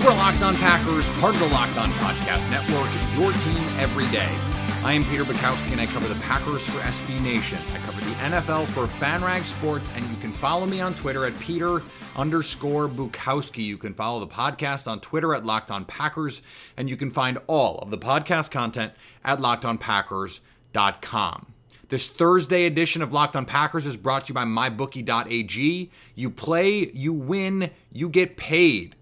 You 0.00 0.08
are 0.08 0.16
Locked 0.16 0.42
On 0.42 0.56
Packers, 0.56 1.08
part 1.20 1.34
of 1.34 1.40
the 1.40 1.48
Locked 1.48 1.76
On 1.76 1.92
Podcast 1.92 2.50
Network, 2.50 2.88
your 3.18 3.34
team 3.34 3.62
every 3.78 4.06
day. 4.06 4.34
I 4.82 4.94
am 4.94 5.04
Peter 5.04 5.26
Bukowski, 5.26 5.72
and 5.72 5.80
I 5.80 5.84
cover 5.84 6.08
the 6.08 6.18
Packers 6.22 6.66
for 6.66 6.78
SB 6.78 7.20
Nation. 7.20 7.58
I 7.74 7.78
cover 7.80 8.00
the 8.00 8.12
NFL 8.12 8.66
for 8.68 8.86
FanRag 8.86 9.44
Sports, 9.44 9.92
and 9.94 10.02
you 10.06 10.16
can 10.16 10.32
follow 10.32 10.64
me 10.64 10.80
on 10.80 10.94
Twitter 10.94 11.26
at 11.26 11.38
Peter 11.38 11.82
underscore 12.16 12.88
Bukowski. 12.88 13.62
You 13.62 13.76
can 13.76 13.92
follow 13.92 14.20
the 14.20 14.26
podcast 14.26 14.90
on 14.90 15.00
Twitter 15.00 15.34
at 15.34 15.44
Locked 15.44 15.70
On 15.70 15.84
Packers, 15.84 16.40
and 16.78 16.88
you 16.88 16.96
can 16.96 17.10
find 17.10 17.36
all 17.46 17.76
of 17.80 17.90
the 17.90 17.98
podcast 17.98 18.50
content 18.50 18.94
at 19.22 19.38
LockedOnPackers.com. 19.38 21.52
This 21.90 22.08
Thursday 22.08 22.64
edition 22.64 23.02
of 23.02 23.12
Locked 23.12 23.36
On 23.36 23.44
Packers 23.44 23.84
is 23.84 23.98
brought 23.98 24.24
to 24.24 24.30
you 24.30 24.34
by 24.34 24.46
MyBookie.ag. 24.46 25.90
You 26.14 26.30
play, 26.30 26.90
you 26.94 27.12
win, 27.12 27.70
you 27.92 28.08
get 28.08 28.38
paid. 28.38 28.96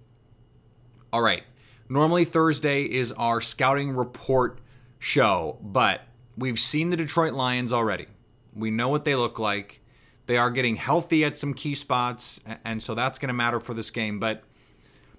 All 1.13 1.23
right. 1.23 1.43
Normally, 1.89 2.25
Thursday 2.25 2.83
is 2.83 3.13
our 3.13 3.41
scouting 3.41 3.93
report 3.93 4.61
show, 4.99 5.59
but 5.63 6.03
we've 6.37 6.59
seen 6.59 6.91
the 6.91 6.97
Detroit 6.97 7.33
Lions 7.33 7.73
already. 7.73 8.07
We 8.55 8.71
know 8.71 8.89
what 8.89 9.05
they 9.05 9.15
look 9.15 9.39
like. 9.39 9.81
They 10.27 10.37
are 10.37 10.51
getting 10.51 10.77
healthy 10.77 11.25
at 11.25 11.37
some 11.37 11.55
key 11.55 11.75
spots, 11.75 12.41
and 12.65 12.83
so 12.83 12.95
that's 12.95 13.19
going 13.19 13.29
to 13.29 13.35
matter 13.35 13.61
for 13.61 13.73
this 13.73 13.91
game. 13.91 14.21
But 14.21 14.45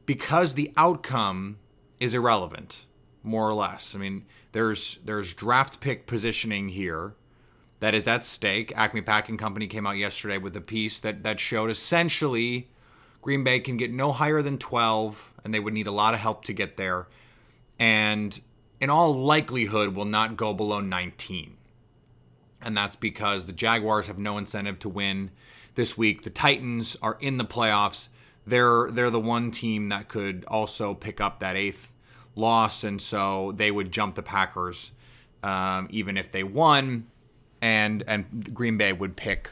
because 0.06 0.54
the 0.54 0.72
outcome 0.78 1.58
is 2.00 2.14
irrelevant, 2.14 2.86
more 3.24 3.48
or 3.48 3.54
less. 3.54 3.96
I 3.96 4.00
mean, 4.00 4.26
there's 4.52 5.00
there's 5.04 5.34
draft 5.34 5.80
pick 5.80 6.08
positioning 6.08 6.70
here 6.70 7.16
that 7.80 7.94
is 7.94 8.08
at 8.08 8.26
stake. 8.26 8.74
Acme 8.76 9.02
Packing 9.02 9.38
Company 9.38 9.68
came 9.68 9.86
out 9.86 9.98
yesterday 9.98 10.38
with 10.38 10.56
a 10.56 10.62
piece 10.62 11.00
that 11.00 11.24
that 11.24 11.40
showed 11.40 11.70
essentially 11.70 12.70
Green 13.22 13.44
Bay 13.44 13.60
can 13.60 13.78
get 13.78 13.92
no 13.92 14.12
higher 14.12 14.42
than 14.42 14.58
12, 14.58 15.34
and 15.44 15.54
they 15.54 15.60
would 15.60 15.74
need 15.74 15.88
a 15.88 15.92
lot 15.92 16.14
of 16.14 16.20
help 16.20 16.44
to 16.46 16.54
get 16.54 16.78
there. 16.78 17.08
And 17.78 18.40
in 18.80 18.90
all 18.90 19.14
likelihood, 19.14 19.96
will 19.96 20.06
not 20.06 20.38
go 20.38 20.54
below 20.54 20.80
19. 20.80 21.58
And 22.62 22.76
that's 22.76 22.96
because 22.96 23.46
the 23.46 23.54
Jaguars 23.54 24.08
have 24.08 24.18
no 24.18 24.38
incentive 24.38 24.80
to 24.80 24.90
win 24.90 25.32
this 25.76 25.98
week. 25.98 26.24
The 26.24 26.30
Titans 26.30 26.98
are 27.02 27.18
in 27.20 27.38
the 27.38 27.46
playoffs. 27.46 28.10
They're 28.46 28.90
they're 28.90 29.10
the 29.10 29.20
one 29.20 29.52
team 29.52 29.90
that 29.90 30.08
could 30.08 30.44
also 30.48 30.94
pick 30.94 31.22
up 31.22 31.40
that 31.40 31.56
eighth 31.56 31.94
loss, 32.36 32.84
and 32.84 33.02
so 33.02 33.54
they 33.56 33.70
would 33.70 33.92
jump 33.92 34.16
the 34.16 34.24
Packers 34.24 34.92
um, 35.44 35.88
even 35.90 36.18
if 36.18 36.32
they 36.32 36.44
won, 36.44 37.08
and 37.62 38.04
and 38.08 38.54
Green 38.54 38.78
Bay 38.78 38.92
would 38.92 39.16
pick 39.16 39.52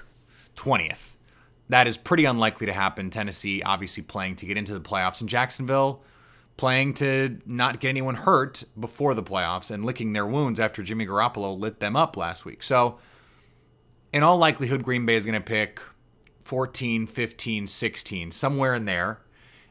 20th 0.56 1.17
that 1.70 1.88
is 1.88 1.98
pretty 1.98 2.26
unlikely 2.26 2.66
to 2.68 2.74
happen. 2.74 3.10
Tennessee 3.10 3.62
obviously 3.62 4.04
playing 4.04 4.36
to 4.38 4.46
get 4.46 4.58
into 4.58 4.74
the 4.74 4.82
playoffs, 4.82 5.20
and 5.22 5.30
Jacksonville 5.30 6.04
playing 6.58 6.94
to 6.96 7.38
not 7.46 7.80
get 7.80 7.90
anyone 7.90 8.16
hurt 8.16 8.64
before 8.80 9.14
the 9.14 9.24
playoffs 9.24 9.70
and 9.70 9.86
licking 9.86 10.14
their 10.14 10.26
wounds 10.26 10.60
after 10.60 10.82
Jimmy 10.82 11.06
Garoppolo 11.06 11.58
lit 11.58 11.80
them 11.80 11.96
up 11.96 12.18
last 12.18 12.46
week. 12.46 12.64
So, 12.64 12.98
in 14.12 14.24
all 14.24 14.38
likelihood, 14.38 14.84
Green 14.84 15.06
Bay 15.06 15.16
is 15.16 15.26
going 15.26 15.40
to 15.40 15.46
pick 15.46 15.80
14, 16.46 17.06
15, 17.06 17.68
16, 17.68 18.32
somewhere 18.32 18.74
in 18.74 18.86
there. 18.86 19.22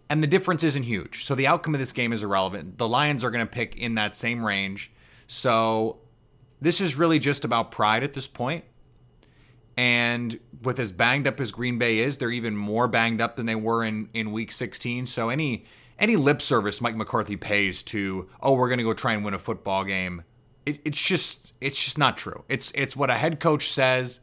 And 0.09 0.23
the 0.23 0.29
difference 0.29 0.63
isn't 0.63 0.85
huge. 0.85 1.25
So, 1.25 1.35
the 1.35 1.49
outcome 1.49 1.75
of 1.75 1.81
this 1.81 1.93
game 1.93 2.13
is 2.13 2.23
irrelevant. 2.23 2.79
The 2.79 2.87
Lions 2.87 3.25
are 3.25 3.31
going 3.31 3.45
to 3.45 3.51
pick 3.51 3.77
in 3.77 3.97
that 3.97 4.15
same 4.15 4.45
range. 4.45 4.93
So, 5.27 5.99
this 6.61 6.81
is 6.81 6.97
really 6.97 7.19
just 7.19 7.45
about 7.45 7.73
pride 7.73 8.05
at 8.05 8.15
this 8.15 8.29
point. 8.29 8.65
And 9.77 10.39
with 10.63 10.79
as 10.81 10.91
banged 10.93 11.27
up 11.27 11.41
as 11.41 11.53
Green 11.53 11.79
Bay 11.79 11.99
is, 11.99 12.17
they're 12.17 12.31
even 12.31 12.57
more 12.57 12.89
banged 12.89 13.21
up 13.21 13.37
than 13.37 13.47
they 13.47 13.55
were 13.55 13.85
in, 13.85 14.09
in 14.15 14.33
week 14.33 14.51
16. 14.53 15.07
So 15.07 15.29
any 15.29 15.65
any 15.99 16.17
lip 16.17 16.43
service 16.43 16.81
Mike 16.81 16.97
McCarthy 16.97 17.37
pays 17.37 17.83
to, 17.85 18.29
oh, 18.43 18.53
we're 18.53 18.69
gonna 18.69 18.83
go 18.83 18.95
try 18.95 19.15
and 19.15 19.25
win 19.25 19.35
a 19.35 19.39
football 19.39 19.85
game, 19.85 20.25
it, 20.65 20.81
it's 20.85 21.01
just 21.01 21.55
it's 21.61 21.83
just 21.83 21.97
not 21.97 22.17
true. 22.17 22.45
It's 22.49 22.73
it's 22.75 22.97
what 22.97 23.11
a 23.11 23.15
head 23.15 23.41
coach 23.41 23.71
says, 23.71 24.21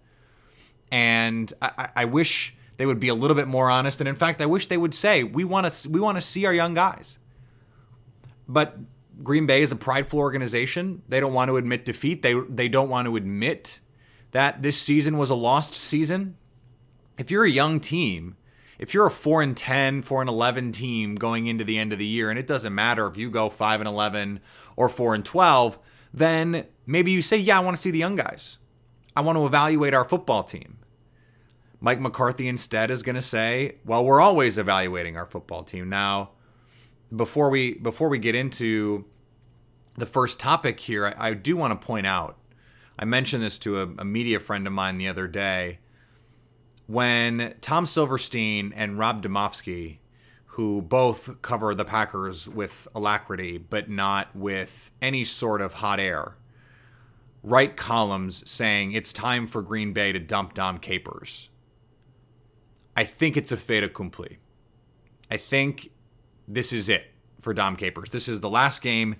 and 0.91 1.51
I, 1.61 1.89
I 1.95 2.05
wish 2.05 2.55
they 2.77 2.85
would 2.85 2.99
be 2.99 3.07
a 3.07 3.13
little 3.15 3.35
bit 3.35 3.47
more 3.47 3.69
honest. 3.69 4.01
And 4.01 4.07
in 4.07 4.15
fact, 4.15 4.41
I 4.41 4.45
wish 4.45 4.67
they 4.67 4.77
would 4.77 4.93
say 4.93 5.23
we 5.23 5.43
want 5.43 5.71
to 5.71 5.89
we 5.89 5.99
want 5.99 6.17
to 6.17 6.21
see 6.21 6.45
our 6.45 6.53
young 6.53 6.73
guys. 6.73 7.17
But 8.47 8.77
Green 9.23 9.45
Bay 9.45 9.61
is 9.61 9.71
a 9.71 9.75
prideful 9.75 10.19
organization. 10.19 11.01
They 11.07 11.19
don't 11.19 11.33
want 11.33 11.49
to 11.49 11.57
admit 11.57 11.85
defeat. 11.85 12.21
They 12.21 12.33
they 12.33 12.67
don't 12.67 12.89
want 12.89 13.07
to 13.07 13.15
admit 13.15 13.79
that 14.33 14.61
this 14.61 14.79
season 14.79 15.17
was 15.17 15.29
a 15.29 15.35
lost 15.35 15.75
season, 15.75 16.35
if 17.17 17.31
you're 17.31 17.45
a 17.45 17.49
young 17.49 17.79
team, 17.79 18.35
if 18.77 18.93
you're 18.93 19.05
a 19.05 19.11
4 19.11 19.41
and 19.41 19.55
10, 19.55 20.01
4 20.01 20.21
and 20.21 20.29
11 20.29 20.71
team 20.71 21.15
going 21.15 21.47
into 21.47 21.63
the 21.63 21.77
end 21.77 21.93
of 21.93 21.99
the 21.99 22.05
year 22.05 22.29
and 22.29 22.37
it 22.37 22.47
doesn't 22.47 22.73
matter 22.73 23.07
if 23.07 23.15
you 23.15 23.29
go 23.29 23.47
5 23.47 23.79
and 23.79 23.87
11 23.87 24.39
or 24.75 24.89
4 24.89 25.15
and 25.15 25.23
12, 25.23 25.79
then 26.13 26.65
maybe 26.85 27.11
you 27.11 27.21
say, 27.21 27.37
"Yeah, 27.37 27.57
I 27.57 27.61
want 27.61 27.77
to 27.77 27.81
see 27.81 27.91
the 27.91 27.99
young 27.99 28.15
guys. 28.15 28.57
I 29.15 29.21
want 29.21 29.37
to 29.37 29.45
evaluate 29.45 29.93
our 29.93 30.03
football 30.03 30.43
team." 30.43 30.79
Mike 31.79 31.99
McCarthy 31.99 32.47
instead 32.47 32.89
is 32.91 33.03
going 33.03 33.15
to 33.15 33.21
say, 33.21 33.77
"Well, 33.85 34.03
we're 34.03 34.21
always 34.21 34.57
evaluating 34.57 35.17
our 35.17 35.25
football 35.25 35.63
team." 35.63 35.89
Now, 35.89 36.31
before 37.15 37.49
we 37.49 37.75
before 37.75 38.09
we 38.09 38.19
get 38.19 38.35
into 38.35 39.05
the 39.95 40.05
first 40.05 40.39
topic 40.39 40.79
here, 40.79 41.07
I, 41.07 41.29
I 41.29 41.33
do 41.33 41.55
want 41.55 41.79
to 41.79 41.85
point 41.85 42.07
out 42.07 42.37
I 42.97 43.05
mentioned 43.05 43.43
this 43.43 43.57
to 43.59 43.81
a, 43.81 43.89
a 43.99 44.05
media 44.05 44.39
friend 44.39 44.67
of 44.67 44.73
mine 44.73 44.97
the 44.97 45.07
other 45.07 45.27
day. 45.27 45.79
When 46.85 47.55
Tom 47.61 47.85
Silverstein 47.85 48.73
and 48.75 48.99
Rob 48.99 49.23
Demovsky, 49.23 49.97
who 50.47 50.81
both 50.81 51.41
cover 51.41 51.73
the 51.73 51.85
Packers 51.85 52.47
with 52.47 52.87
alacrity, 52.93 53.57
but 53.57 53.89
not 53.89 54.35
with 54.35 54.91
any 55.01 55.23
sort 55.23 55.61
of 55.61 55.73
hot 55.73 55.99
air, 55.99 56.35
write 57.41 57.75
columns 57.75 58.49
saying 58.49 58.91
it's 58.91 59.11
time 59.11 59.47
for 59.47 59.61
Green 59.61 59.93
Bay 59.93 60.11
to 60.11 60.19
dump 60.19 60.53
Dom 60.53 60.77
Capers. 60.77 61.49
I 62.95 63.03
think 63.03 63.35
it's 63.35 63.51
a 63.51 63.57
fait 63.57 63.83
accompli. 63.83 64.37
I 65.31 65.37
think 65.37 65.89
this 66.47 66.71
is 66.71 66.89
it 66.89 67.05
for 67.41 67.53
Dom 67.53 67.75
Capers. 67.75 68.11
This 68.11 68.27
is 68.27 68.39
the 68.39 68.49
last 68.49 68.81
game 68.81 69.15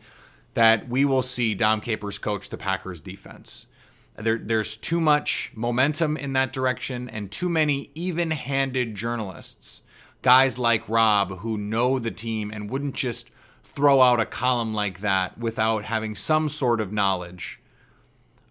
that 0.54 0.88
we 0.88 1.06
will 1.06 1.22
see 1.22 1.54
Dom 1.54 1.82
Capers 1.82 2.20
coach 2.20 2.50
the 2.50 2.58
Packers 2.58 3.02
defense. 3.02 3.68
There, 4.16 4.38
there's 4.38 4.78
too 4.78 5.02
much 5.02 5.52
momentum 5.56 6.18
in 6.18 6.34
that 6.34 6.54
direction 6.54 7.10
and 7.10 7.32
too 7.32 7.50
many 7.50 7.90
even 7.96 8.32
handed 8.32 8.96
journalists, 8.96 9.82
guys 10.22 10.60
like 10.60 10.88
Rob, 10.88 11.40
who 11.40 11.58
know 11.58 11.98
the 11.98 12.12
team 12.12 12.52
and 12.52 12.70
wouldn't 12.70 12.96
just 12.96 13.32
throw 13.64 14.02
out 14.02 14.20
a 14.20 14.26
column 14.26 14.74
like 14.74 15.00
that 15.00 15.38
without 15.38 15.86
having 15.86 16.16
some 16.16 16.48
sort 16.48 16.80
of 16.80 16.92
knowledge 16.92 17.60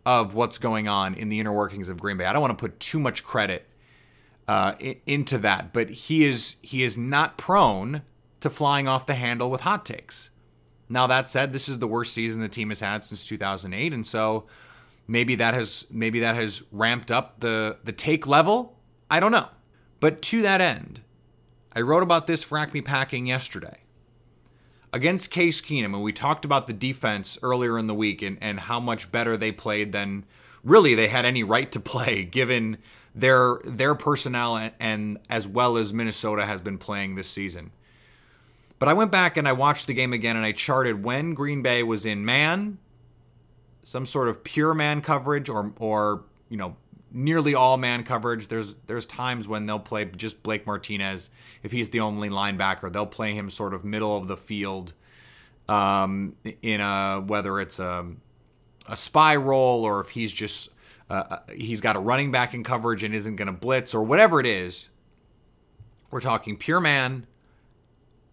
of 0.05 0.35
what's 0.35 0.59
going 0.59 0.89
on 0.89 1.15
in 1.15 1.29
the 1.29 1.39
inner 1.39 1.53
workings 1.53 1.89
of 1.89 2.01
Green 2.01 2.17
Bay. 2.17 2.25
I 2.25 2.33
don't 2.33 2.43
want 2.43 2.59
to 2.59 2.61
put 2.63 2.81
too 2.81 2.99
much 2.99 3.23
credit 3.23 3.69
uh, 4.49 4.75
into 5.07 5.39
that, 5.39 5.73
but 5.73 5.89
he 5.91 6.25
is 6.25 6.57
he 6.61 6.83
is 6.83 6.99
not 6.99 7.39
prone 7.39 8.03
to 8.41 8.51
flying 8.51 8.89
off 8.89 9.07
the 9.07 9.15
handle 9.15 9.49
with 9.49 9.61
hot 9.61 9.85
takes. 9.87 10.31
Now 10.93 11.07
that 11.07 11.31
said, 11.31 11.55
this 11.55 11.71
is 11.71 11.79
the 11.79 11.89
worst 11.89 12.13
season 12.13 12.43
the 12.43 12.49
team 12.51 12.69
has 12.69 12.81
had 12.81 13.03
since 13.03 13.25
2008, 13.25 13.95
and 13.95 14.07
so 14.07 14.45
maybe 15.09 15.35
that 15.37 15.55
has 15.55 15.87
maybe 15.91 16.21
that 16.21 16.35
has 16.35 16.63
ramped 16.71 17.11
up 17.11 17.41
the 17.41 17.79
the 17.83 17.93
take 17.93 18.27
level. 18.27 18.77
I 19.11 19.19
don't 19.19 19.33
know. 19.33 19.49
But 20.01 20.21
to 20.23 20.43
that 20.43 20.61
end, 20.61 21.01
I 21.75 21.81
wrote 21.81 22.03
about 22.03 22.27
this 22.27 22.43
for 22.43 22.59
Acme 22.59 22.83
Packing 22.83 23.27
yesterday. 23.27 23.79
Against 24.93 25.31
Case 25.31 25.63
Keenum, 25.63 25.95
and 25.95 26.03
we 26.03 26.13
talked 26.13 26.45
about 26.45 26.67
the 26.67 26.75
defense 26.75 27.39
earlier 27.43 27.79
in 27.79 27.87
the 27.87 27.95
week 27.95 28.21
and, 28.21 28.37
and 28.43 28.61
how 28.61 28.79
much 28.79 29.11
better 29.11 29.39
they 29.39 29.51
played 29.51 29.93
than 29.93 30.27
really 30.63 30.95
they 30.95 31.09
had 31.09 31.25
any 31.25 31.43
right 31.43 31.73
to 31.73 31.81
play, 31.81 32.23
given 32.25 32.77
their 33.15 33.59
their 33.65 33.95
personnel 33.95 34.59
and, 34.59 34.73
and 34.79 35.19
as 35.31 35.49
well 35.49 35.79
as 35.79 35.95
Minnesota 35.95 36.45
has 36.45 36.61
been 36.61 36.77
playing 36.77 37.15
this 37.15 37.29
season. 37.29 37.73
But 38.83 38.89
I 38.89 38.95
went 38.95 39.13
back 39.13 39.37
and 39.37 39.47
I 39.47 39.53
watched 39.53 39.87
the 39.87 39.95
game 39.95 40.13
again 40.13 40.37
and 40.37 40.45
I 40.45 40.51
charted 40.51 41.05
when 41.05 41.35
Green 41.35 41.63
Bay 41.63 41.85
was 41.85 42.05
in 42.05 42.25
man, 42.25 42.79
some 43.85 44.05
sort 44.05 44.27
of 44.27 44.43
pure 44.43 44.75
man 44.75 45.03
coverage 45.03 45.49
or 45.49 45.73
or 45.79 46.25
you 46.49 46.57
know 46.57 46.75
nearly 47.13 47.55
all 47.55 47.77
man 47.77 48.03
coverage. 48.03 48.49
There's 48.49 48.75
there's 48.89 49.07
times 49.07 49.47
when 49.47 49.67
they'll 49.67 49.79
play 49.79 50.07
just 50.07 50.43
Blake 50.43 50.67
Martinez 50.67 51.31
if 51.63 51.71
he's 51.71 51.91
the 51.91 52.01
only 52.01 52.29
linebacker. 52.29 52.93
They'll 52.93 53.07
play 53.07 53.35
him 53.35 53.51
sort 53.51 53.73
of 53.73 53.85
middle 53.85 54.17
of 54.17 54.27
the 54.27 54.37
field 54.37 54.95
um, 55.69 56.35
in 56.61 56.81
a 56.81 57.23
whether 57.25 57.61
it's 57.61 57.79
a 57.79 58.05
a 58.89 58.97
spy 58.97 59.37
role 59.37 59.85
or 59.85 60.01
if 60.01 60.09
he's 60.09 60.33
just 60.33 60.71
uh, 61.09 61.23
uh 61.31 61.39
he's 61.55 61.81
got 61.81 61.95
a 61.95 62.01
running 62.01 62.33
back 62.33 62.53
in 62.53 62.65
coverage 62.65 63.05
and 63.05 63.15
isn't 63.15 63.37
going 63.37 63.47
to 63.47 63.53
blitz 63.53 63.95
or 63.95 64.03
whatever 64.03 64.41
it 64.41 64.47
is. 64.47 64.89
We're 66.11 66.21
talking 66.21 66.57
pure 66.57 66.81
man 66.81 67.29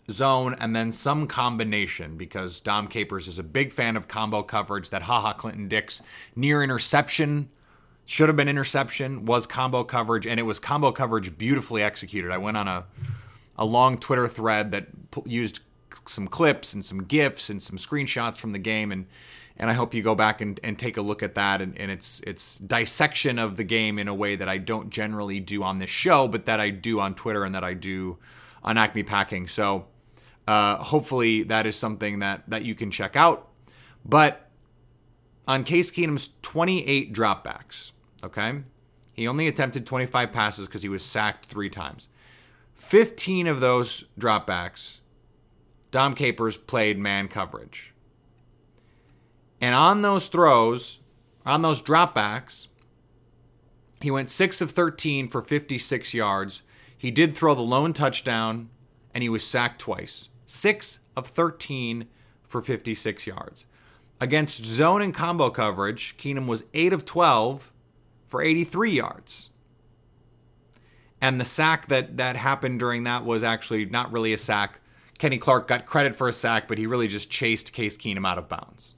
zone 0.10 0.56
and 0.60 0.76
then 0.76 0.92
some 0.92 1.28
combination 1.28 2.18
because 2.18 2.60
Dom 2.60 2.88
Capers 2.88 3.28
is 3.28 3.40
a 3.40 3.44
big 3.44 3.72
fan 3.72 3.96
of 3.96 4.08
combo 4.08 4.44
coverage. 4.44 4.90
That 4.90 5.04
haha 5.04 5.34
Clinton 5.34 5.68
Dix 5.68 6.02
near 6.36 6.64
interception 6.64 7.50
should 8.06 8.28
have 8.28 8.36
been 8.36 8.50
interception, 8.50 9.26
was 9.26 9.46
combo 9.46 9.84
coverage, 9.84 10.26
and 10.26 10.40
it 10.40 10.44
was 10.44 10.60
combo 10.60 10.92
coverage 10.92 11.38
beautifully 11.38 11.84
executed. 11.84 12.32
I 12.32 12.38
went 12.38 12.58
on 12.58 12.68
a 12.68 12.86
a 13.56 13.66
long 13.66 13.98
Twitter 13.98 14.28
thread 14.28 14.72
that 14.72 14.88
used 15.26 15.60
some 16.08 16.28
clips 16.28 16.74
and 16.74 16.84
some 16.84 17.04
gifs 17.04 17.50
and 17.50 17.62
some 17.62 17.78
screenshots 17.78 18.38
from 18.38 18.54
the 18.54 18.60
game 18.60 18.92
and 18.92 19.06
and 19.58 19.70
I 19.70 19.74
hope 19.74 19.94
you 19.94 20.02
go 20.02 20.16
back 20.16 20.40
and, 20.40 20.58
and 20.64 20.80
take 20.80 20.96
a 20.96 21.02
look 21.02 21.22
at 21.22 21.36
that 21.36 21.62
and, 21.62 21.78
and 21.78 21.92
its 21.92 22.22
its 22.22 22.58
dissection 22.58 23.38
of 23.38 23.58
the 23.58 23.66
game 23.66 24.00
in 24.00 24.08
a 24.08 24.14
way 24.14 24.38
that 24.38 24.48
I 24.48 24.58
don't 24.58 24.90
generally 24.90 25.42
do 25.42 25.64
on 25.64 25.80
this 25.80 25.90
show, 25.90 26.30
but 26.30 26.46
that 26.46 26.62
I 26.62 26.70
do 26.70 27.02
on 27.02 27.14
Twitter 27.14 27.44
and 27.44 27.54
that 27.54 27.64
I 27.66 27.74
do 27.74 28.18
on 28.64 28.78
Acme 28.78 29.04
Packing. 29.04 29.48
So 29.48 29.86
uh, 30.50 30.78
hopefully 30.78 31.44
that 31.44 31.66
is 31.66 31.75
something 31.75 32.19
that 32.19 32.44
that 32.50 32.63
you 32.63 32.75
can 32.75 32.92
check 32.92 33.16
out. 33.16 33.50
But 34.04 34.50
on 35.48 35.63
Case 35.63 35.92
Keenum's 35.92 36.31
28 36.42 37.13
dropbacks, 37.13 37.92
Okay. 38.24 38.63
He 39.13 39.28
only 39.28 39.48
attempted 39.48 39.86
25 39.86 40.31
passes 40.31 40.68
because 40.68 40.81
he 40.81 40.90
was 40.90 41.04
sacked 41.04 41.46
three 41.46 41.69
times. 41.69 42.10
15 42.75 43.48
of 43.48 43.60
those 43.60 44.06
dropbacks, 44.18 45.01
Dom 45.92 46.13
Capers 46.13 46.56
played 46.56 46.98
man 46.98 47.28
coverage. 47.28 47.94
And 49.60 49.75
on 49.75 50.02
those 50.02 50.30
throws, 50.30 51.00
on 51.45 51.62
those 51.62 51.81
dropbacks, 51.81 52.68
he 54.02 54.10
went 54.10 54.30
6 54.30 54.62
of 54.62 54.72
13 54.72 55.28
for 55.28 55.42
56 55.42 56.13
yards. 56.13 56.62
He 56.98 57.12
did 57.12 57.36
throw 57.36 57.54
the 57.54 57.62
lone 57.62 57.92
touchdown, 57.92 58.69
and 59.13 59.22
he 59.22 59.28
was 59.30 59.45
sacked 59.45 59.81
twice. 59.81 60.29
6 60.50 61.00
of 61.16 61.28
13 61.28 62.07
for 62.42 62.62
56 62.63 63.28
yards. 63.28 63.68
Against 64.19 64.66
zone 64.66 65.04
and 65.04 65.13
combo 65.13 65.51
coverage, 65.51 66.18
Keenum 66.18 66.48
was 66.48 66.63
8 66.74 66.92
of 66.92 67.06
12 67.06 67.72
for 68.25 68.42
83 68.42 68.92
yards. 68.92 69.51
And 71.22 71.40
the 71.40 71.46
sack 71.46 71.88
that 71.90 72.18
that 72.18 72.36
happened 72.36 72.80
during 72.80 73.04
that 73.04 73.25
was 73.25 73.44
actually 73.44 73.86
not 73.86 74.12
really 74.12 74.34
a 74.34 74.40
sack. 74.40 74.81
Kenny 75.19 75.38
Clark 75.38 75.68
got 75.68 75.86
credit 75.86 76.16
for 76.16 76.28
a 76.28 76.34
sack, 76.34 76.68
but 76.68 76.80
he 76.80 76.88
really 76.88 77.07
just 77.07 77.30
chased 77.30 77.72
Case 77.72 77.95
Keenum 77.95 78.28
out 78.28 78.40
of 78.40 78.50
bounds. 78.50 78.95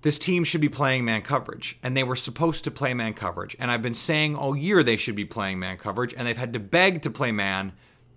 This 0.00 0.18
team 0.18 0.42
should 0.42 0.60
be 0.60 0.68
playing 0.68 1.04
man 1.04 1.22
coverage, 1.22 1.78
and 1.84 1.96
they 1.96 2.02
were 2.02 2.16
supposed 2.16 2.64
to 2.64 2.72
play 2.72 2.92
man 2.92 3.14
coverage. 3.14 3.54
And 3.60 3.70
I've 3.70 3.82
been 3.82 3.94
saying 3.94 4.34
all 4.34 4.56
year 4.56 4.82
they 4.82 4.96
should 4.96 5.14
be 5.14 5.24
playing 5.24 5.60
man 5.60 5.76
coverage, 5.76 6.12
and 6.12 6.26
they've 6.26 6.36
had 6.36 6.52
to 6.54 6.58
beg 6.58 7.02
to 7.02 7.10
play 7.10 7.30
man. 7.30 7.72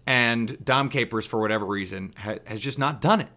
And 0.06 0.64
Dom 0.64 0.90
Capers, 0.90 1.26
for 1.26 1.40
whatever 1.40 1.66
reason, 1.66 2.14
ha- 2.18 2.38
has 2.46 2.60
just 2.62 2.78
not 2.78 3.02
done 3.02 3.22
it. 3.22 3.30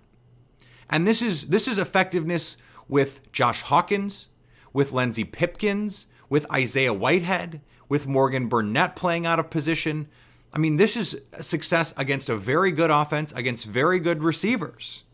And 0.91 1.07
this 1.07 1.23
is 1.23 1.47
this 1.47 1.69
is 1.69 1.79
effectiveness 1.79 2.57
with 2.89 3.31
Josh 3.33 3.63
Hawkins, 3.63 4.29
with 4.73 4.93
Lenzy 4.93 5.25
Pipkins, 5.25 6.07
with 6.29 6.51
Isaiah 6.53 6.95
Whitehead, 6.95 7.61
with 7.89 8.07
Morgan 8.07 8.49
Burnett 8.49 8.97
playing 8.97 9.27
out 9.27 9.39
of 9.39 9.51
position. 9.51 10.09
I 10.53 10.59
mean, 10.59 10.77
this 10.77 10.97
is 10.97 11.21
success 11.41 11.93
against 11.97 12.31
a 12.31 12.37
very 12.37 12.73
good 12.73 12.91
offense, 12.91 13.33
against 13.33 13.67
very 13.67 13.99
good 13.99 14.23
receivers. 14.23 15.05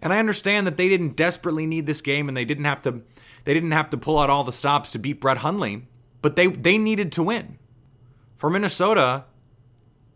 And 0.00 0.12
I 0.12 0.18
understand 0.18 0.66
that 0.66 0.76
they 0.76 0.88
didn't 0.88 1.16
desperately 1.16 1.66
need 1.66 1.86
this 1.86 2.00
game 2.00 2.28
and 2.28 2.36
they 2.36 2.44
didn't 2.44 2.64
have 2.64 2.82
to 2.82 3.02
they 3.44 3.54
didn't 3.54 3.72
have 3.72 3.90
to 3.90 3.96
pull 3.96 4.18
out 4.18 4.30
all 4.30 4.44
the 4.44 4.52
stops 4.52 4.92
to 4.92 4.98
beat 4.98 5.20
Brett 5.20 5.38
Hundley, 5.38 5.86
but 6.22 6.36
they 6.36 6.46
they 6.48 6.78
needed 6.78 7.12
to 7.12 7.22
win. 7.22 7.58
For 8.36 8.50
Minnesota, 8.50 9.24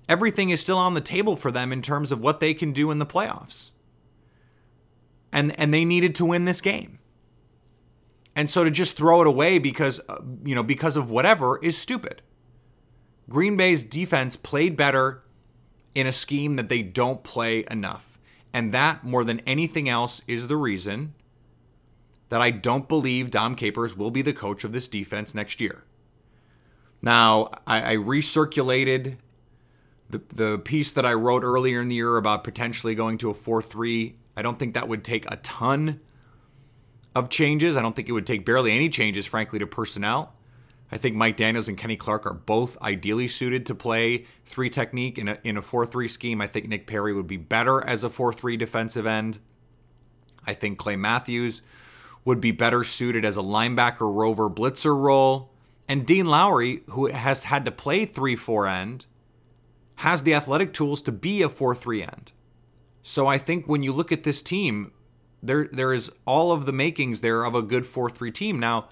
everything 0.08 0.50
is 0.50 0.60
still 0.60 0.78
on 0.78 0.94
the 0.94 1.00
table 1.00 1.36
for 1.36 1.50
them 1.50 1.72
in 1.72 1.82
terms 1.82 2.12
of 2.12 2.20
what 2.20 2.40
they 2.40 2.54
can 2.54 2.72
do 2.72 2.90
in 2.90 2.98
the 2.98 3.06
playoffs. 3.06 3.72
And 5.32 5.58
and 5.58 5.72
they 5.72 5.84
needed 5.84 6.14
to 6.16 6.26
win 6.26 6.44
this 6.44 6.60
game. 6.60 6.98
And 8.34 8.50
so 8.50 8.64
to 8.64 8.70
just 8.70 8.96
throw 8.96 9.20
it 9.20 9.26
away 9.26 9.58
because 9.58 10.00
uh, 10.08 10.20
you 10.44 10.54
know 10.54 10.62
because 10.62 10.96
of 10.96 11.10
whatever 11.10 11.58
is 11.58 11.76
stupid. 11.76 12.22
Green 13.28 13.56
Bay's 13.56 13.84
defense 13.84 14.36
played 14.36 14.76
better 14.76 15.22
in 15.94 16.06
a 16.06 16.12
scheme 16.12 16.56
that 16.56 16.68
they 16.68 16.82
don't 16.82 17.22
play 17.22 17.64
enough. 17.70 18.20
And 18.52 18.72
that 18.72 19.04
more 19.04 19.24
than 19.24 19.40
anything 19.40 19.88
else 19.88 20.22
is 20.26 20.46
the 20.46 20.56
reason 20.56 21.14
that 22.28 22.40
I 22.40 22.50
don't 22.50 22.88
believe 22.88 23.30
Dom 23.30 23.54
Capers 23.54 23.96
will 23.96 24.10
be 24.10 24.22
the 24.22 24.32
coach 24.32 24.64
of 24.64 24.72
this 24.72 24.88
defense 24.88 25.34
next 25.34 25.60
year. 25.60 25.84
Now, 27.02 27.50
I, 27.66 27.92
I 27.92 27.96
recirculated 27.96 29.16
the, 30.12 30.22
the 30.34 30.58
piece 30.58 30.92
that 30.92 31.04
I 31.04 31.14
wrote 31.14 31.42
earlier 31.42 31.80
in 31.80 31.88
the 31.88 31.96
year 31.96 32.16
about 32.16 32.44
potentially 32.44 32.94
going 32.94 33.18
to 33.18 33.30
a 33.30 33.34
4 33.34 33.60
3. 33.60 34.14
I 34.36 34.42
don't 34.42 34.58
think 34.58 34.74
that 34.74 34.88
would 34.88 35.02
take 35.02 35.30
a 35.30 35.36
ton 35.36 36.00
of 37.14 37.28
changes. 37.28 37.76
I 37.76 37.82
don't 37.82 37.96
think 37.96 38.08
it 38.08 38.12
would 38.12 38.26
take 38.26 38.46
barely 38.46 38.72
any 38.72 38.88
changes, 38.88 39.26
frankly, 39.26 39.58
to 39.58 39.66
personnel. 39.66 40.34
I 40.90 40.98
think 40.98 41.16
Mike 41.16 41.36
Daniels 41.36 41.68
and 41.68 41.78
Kenny 41.78 41.96
Clark 41.96 42.26
are 42.26 42.34
both 42.34 42.80
ideally 42.82 43.26
suited 43.26 43.64
to 43.66 43.74
play 43.74 44.26
three 44.44 44.68
technique 44.68 45.16
in 45.16 45.28
a 45.28 45.38
in 45.42 45.56
a 45.56 45.62
four 45.62 45.86
three 45.86 46.08
scheme. 46.08 46.42
I 46.42 46.46
think 46.46 46.68
Nick 46.68 46.86
Perry 46.86 47.14
would 47.14 47.26
be 47.26 47.38
better 47.38 47.82
as 47.82 48.04
a 48.04 48.10
four 48.10 48.32
three 48.32 48.58
defensive 48.58 49.06
end. 49.06 49.38
I 50.46 50.52
think 50.52 50.78
Clay 50.78 50.96
Matthews 50.96 51.62
would 52.24 52.40
be 52.40 52.50
better 52.50 52.84
suited 52.84 53.24
as 53.24 53.38
a 53.38 53.42
linebacker 53.42 54.14
rover 54.14 54.50
blitzer 54.50 54.96
role. 54.96 55.50
And 55.88 56.06
Dean 56.06 56.26
Lowry, 56.26 56.82
who 56.90 57.06
has 57.06 57.44
had 57.44 57.64
to 57.64 57.70
play 57.70 58.04
3 58.04 58.36
4 58.36 58.66
end, 58.66 59.06
has 59.96 60.22
the 60.22 60.34
athletic 60.34 60.72
tools 60.72 61.02
to 61.02 61.12
be 61.12 61.42
a 61.42 61.48
4 61.48 61.74
3 61.74 62.02
end. 62.02 62.32
So 63.02 63.26
I 63.26 63.38
think 63.38 63.66
when 63.66 63.82
you 63.82 63.92
look 63.92 64.12
at 64.12 64.22
this 64.22 64.42
team, 64.42 64.92
there 65.42 65.68
there 65.72 65.92
is 65.92 66.10
all 66.24 66.52
of 66.52 66.66
the 66.66 66.72
makings 66.72 67.20
there 67.20 67.44
of 67.44 67.54
a 67.54 67.62
good 67.62 67.82
4-3 67.82 68.32
team. 68.32 68.58
Now, 68.58 68.88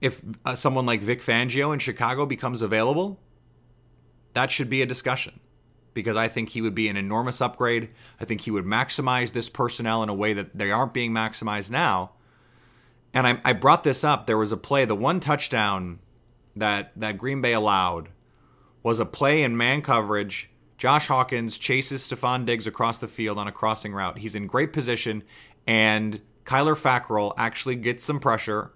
if 0.00 0.22
uh, 0.44 0.54
someone 0.54 0.84
like 0.84 1.00
Vic 1.00 1.22
Fangio 1.22 1.72
in 1.72 1.78
Chicago 1.78 2.26
becomes 2.26 2.60
available, 2.60 3.18
that 4.34 4.50
should 4.50 4.68
be 4.68 4.82
a 4.82 4.86
discussion 4.86 5.40
because 5.94 6.16
I 6.16 6.28
think 6.28 6.50
he 6.50 6.60
would 6.60 6.74
be 6.74 6.88
an 6.88 6.98
enormous 6.98 7.40
upgrade. 7.40 7.88
I 8.20 8.26
think 8.26 8.42
he 8.42 8.50
would 8.50 8.66
maximize 8.66 9.32
this 9.32 9.48
personnel 9.48 10.02
in 10.02 10.10
a 10.10 10.14
way 10.14 10.34
that 10.34 10.56
they 10.56 10.70
aren't 10.70 10.92
being 10.92 11.12
maximized 11.12 11.70
now. 11.70 12.12
And 13.14 13.26
I, 13.26 13.40
I 13.42 13.54
brought 13.54 13.82
this 13.82 14.04
up. 14.04 14.26
There 14.26 14.36
was 14.36 14.52
a 14.52 14.58
play, 14.58 14.84
the 14.84 14.94
one 14.94 15.20
touchdown 15.20 16.00
that 16.54 16.92
that 16.96 17.16
Green 17.16 17.40
Bay 17.40 17.54
allowed 17.54 18.10
was 18.86 19.00
a 19.00 19.04
play 19.04 19.42
in 19.42 19.56
man 19.56 19.82
coverage 19.82 20.48
Josh 20.78 21.08
Hawkins 21.08 21.58
chases 21.58 22.08
Stefon 22.08 22.46
Diggs 22.46 22.68
across 22.68 22.98
the 22.98 23.08
field 23.08 23.36
on 23.36 23.48
a 23.48 23.52
crossing 23.52 23.92
route. 23.92 24.18
He's 24.18 24.36
in 24.36 24.46
great 24.46 24.72
position, 24.72 25.24
and 25.66 26.20
Kyler 26.44 26.80
Fackrell 26.80 27.32
actually 27.36 27.74
gets 27.74 28.04
some 28.04 28.20
pressure 28.20 28.70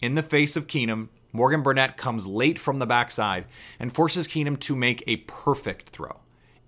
in 0.00 0.14
the 0.14 0.22
face 0.22 0.54
of 0.54 0.68
Keenum. 0.68 1.08
Morgan 1.32 1.64
Burnett 1.64 1.96
comes 1.96 2.28
late 2.28 2.60
from 2.60 2.78
the 2.78 2.86
backside 2.86 3.46
and 3.80 3.92
forces 3.92 4.28
Keenum 4.28 4.56
to 4.60 4.76
make 4.76 5.02
a 5.08 5.16
perfect 5.16 5.90
throw. 5.90 6.20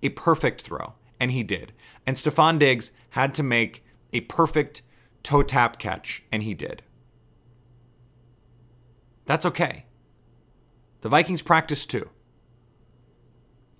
A 0.03 0.09
perfect 0.09 0.61
throw. 0.61 0.95
And 1.21 1.31
he 1.31 1.41
did. 1.41 1.71
And 2.05 2.17
Stefon 2.17 2.59
Diggs 2.59 2.91
had 3.11 3.33
to 3.35 3.43
make 3.43 3.85
a 4.11 4.19
perfect 4.21 4.81
toe 5.23 5.43
tap 5.43 5.79
catch, 5.79 6.23
and 6.33 6.43
he 6.43 6.53
did. 6.53 6.83
That's 9.25 9.45
okay. 9.45 9.85
The 10.99 11.07
Vikings 11.07 11.41
practice 11.41 11.85
too. 11.85 12.09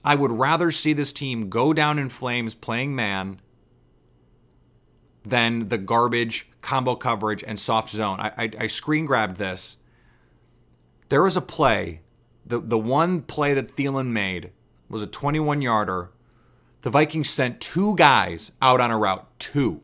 I 0.03 0.15
would 0.15 0.31
rather 0.31 0.71
see 0.71 0.93
this 0.93 1.11
team 1.11 1.49
go 1.49 1.73
down 1.73 1.99
in 1.99 2.09
flames 2.09 2.53
playing 2.53 2.95
man 2.95 3.41
than 5.25 5.69
the 5.69 5.77
garbage 5.77 6.49
combo 6.61 6.95
coverage 6.95 7.43
and 7.43 7.59
soft 7.59 7.89
zone. 7.89 8.19
I, 8.19 8.31
I, 8.37 8.51
I 8.61 8.67
screen 8.67 9.05
grabbed 9.05 9.37
this. 9.37 9.77
There 11.09 11.23
was 11.23 11.35
a 11.35 11.41
play, 11.41 12.01
the, 12.45 12.59
the 12.59 12.77
one 12.77 13.21
play 13.21 13.53
that 13.53 13.69
Thielen 13.69 14.07
made 14.07 14.51
was 14.89 15.01
a 15.01 15.07
21 15.07 15.61
yarder. 15.61 16.11
The 16.81 16.89
Vikings 16.89 17.29
sent 17.29 17.59
two 17.59 17.95
guys 17.95 18.51
out 18.61 18.79
on 18.79 18.91
a 18.91 18.97
route, 18.97 19.27
two. 19.39 19.81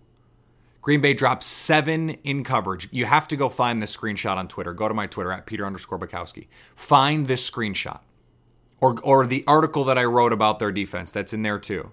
Green 0.81 1.01
Bay 1.01 1.15
dropped 1.15 1.43
seven 1.43 2.11
in 2.23 2.43
coverage. 2.43 2.87
You 2.91 3.05
have 3.05 3.27
to 3.29 3.35
go 3.35 3.49
find 3.49 3.81
this 3.81 3.95
screenshot 3.95 4.37
on 4.37 4.47
Twitter. 4.47 4.71
Go 4.71 4.87
to 4.87 4.93
my 4.93 5.07
Twitter 5.07 5.31
at 5.31 5.47
Peter 5.47 5.65
underscore 5.65 5.97
Bukowski. 5.97 6.47
Find 6.75 7.27
this 7.27 7.49
screenshot. 7.49 8.01
Or, 8.81 8.99
or 9.01 9.25
the 9.25 9.43
article 9.47 9.83
that 9.85 9.97
I 9.97 10.03
wrote 10.03 10.33
about 10.33 10.59
their 10.59 10.71
defense 10.71 11.11
that's 11.11 11.33
in 11.33 11.43
there 11.43 11.59
too. 11.59 11.91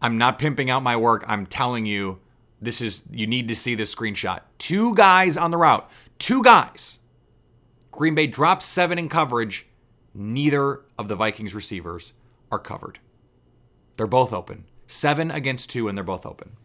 I'm 0.00 0.18
not 0.18 0.38
pimping 0.38 0.70
out 0.70 0.82
my 0.82 0.96
work. 0.96 1.24
I'm 1.26 1.46
telling 1.46 1.86
you, 1.86 2.20
this 2.60 2.80
is, 2.80 3.02
you 3.10 3.26
need 3.26 3.48
to 3.48 3.56
see 3.56 3.74
this 3.74 3.94
screenshot. 3.94 4.40
Two 4.58 4.94
guys 4.94 5.36
on 5.36 5.50
the 5.50 5.58
route. 5.58 5.88
Two 6.18 6.42
guys. 6.42 7.00
Green 7.90 8.14
Bay 8.14 8.26
drops 8.26 8.66
seven 8.66 8.98
in 8.98 9.08
coverage. 9.08 9.66
Neither 10.14 10.80
of 10.98 11.08
the 11.08 11.16
Vikings 11.16 11.54
receivers 11.54 12.12
are 12.50 12.58
covered. 12.58 13.00
They're 13.96 14.06
both 14.06 14.32
open. 14.32 14.64
Seven 14.86 15.30
against 15.30 15.70
two, 15.70 15.88
and 15.88 15.96
they're 15.96 16.04
both 16.04 16.26
open 16.26 16.56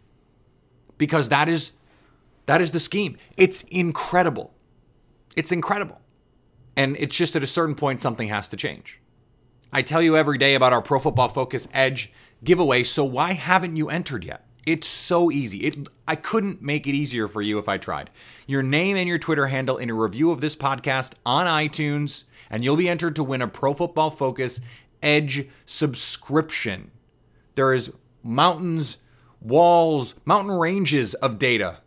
because 0.98 1.30
that 1.30 1.48
is 1.48 1.72
that 2.46 2.62
is 2.62 2.72
the 2.72 2.80
scheme. 2.80 3.18
It's 3.36 3.64
incredible. 3.64 4.54
It's 5.36 5.52
incredible. 5.52 6.02
And 6.78 6.96
it's 6.98 7.16
just 7.16 7.36
at 7.36 7.44
a 7.44 7.48
certain 7.48 7.76
point 7.76 8.00
something 8.00 8.30
has 8.30 8.48
to 8.50 8.56
change. 8.56 9.02
I 9.74 9.82
tell 9.82 10.02
you 10.02 10.16
every 10.16 10.38
day 10.38 10.56
about 10.56 10.72
our 10.72 10.82
Pro 10.82 11.00
Football 11.00 11.28
Focus 11.28 11.68
Edge 11.74 12.12
giveaway, 12.44 12.84
so 12.84 13.04
why 13.04 13.34
haven't 13.34 13.76
you 13.76 13.90
entered 13.90 14.24
yet? 14.24 14.46
It's 14.66 14.88
so 14.88 15.32
easy. 15.32 15.60
It 15.60 15.88
I 16.08 16.16
couldn't 16.16 16.62
make 16.62 16.88
it 16.88 16.94
easier 16.94 17.28
for 17.28 17.42
you 17.42 17.58
if 17.58 17.68
I 17.68 17.78
tried. 17.78 18.10
Your 18.46 18.64
name 18.64 18.96
and 18.96 19.08
your 19.08 19.18
Twitter 19.18 19.48
handle 19.48 19.78
in 19.78 19.90
a 19.90 19.94
review 19.94 20.32
of 20.32 20.40
this 20.40 20.56
podcast 20.56 21.14
on 21.26 21.48
iTunes 21.48 22.26
and 22.50 22.64
you'll 22.64 22.78
be 22.78 22.88
entered 22.88 23.16
to 23.16 23.24
win 23.24 23.42
a 23.42 23.48
Pro 23.48 23.74
Football 23.74 24.12
Focus 24.12 24.62
Edge 25.02 25.48
subscription. 25.66 26.92
There 27.56 27.74
is 27.74 27.92
mountains 28.24 28.98
walls, 29.42 30.16
mountain 30.26 30.56
ranges 30.58 31.14
of 31.16 31.40
data 31.40 31.80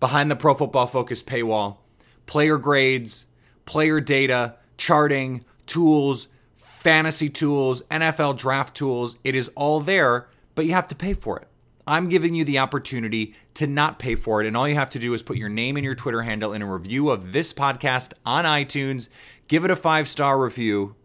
behind 0.00 0.30
the 0.30 0.36
Pro 0.36 0.54
Football 0.54 0.86
Focus 0.86 1.22
paywall. 1.22 1.78
Player 2.26 2.58
grades, 2.58 3.26
player 3.68 4.00
data, 4.00 4.54
charting, 4.78 5.44
tools, 5.66 6.28
fantasy 6.56 7.28
tools, 7.28 7.82
NFL 7.90 8.38
draft 8.38 8.74
tools. 8.74 9.18
It 9.24 9.34
is 9.34 9.50
all 9.54 9.80
there, 9.80 10.26
but 10.54 10.64
you 10.64 10.72
have 10.72 10.88
to 10.88 10.94
pay 10.94 11.12
for 11.12 11.38
it. 11.38 11.48
I'm 11.86 12.08
giving 12.08 12.34
you 12.34 12.46
the 12.46 12.60
opportunity 12.60 13.34
to 13.54 13.66
not 13.66 13.98
pay 13.98 14.14
for 14.14 14.40
it. 14.40 14.46
And 14.46 14.56
all 14.56 14.66
you 14.66 14.74
have 14.74 14.88
to 14.90 14.98
do 14.98 15.12
is 15.12 15.22
put 15.22 15.36
your 15.36 15.50
name 15.50 15.76
and 15.76 15.84
your 15.84 15.94
Twitter 15.94 16.22
handle 16.22 16.54
in 16.54 16.62
a 16.62 16.72
review 16.72 17.10
of 17.10 17.34
this 17.34 17.52
podcast 17.52 18.14
on 18.24 18.46
iTunes, 18.46 19.10
give 19.48 19.66
it 19.66 19.70
a 19.70 19.76
five 19.76 20.08
star 20.08 20.38
review, 20.38 20.96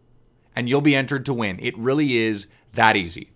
and 0.56 0.66
you'll 0.66 0.80
be 0.80 0.96
entered 0.96 1.26
to 1.26 1.34
win. 1.34 1.58
It 1.60 1.76
really 1.76 2.16
is 2.16 2.46
that 2.72 2.96
easy. 2.96 3.30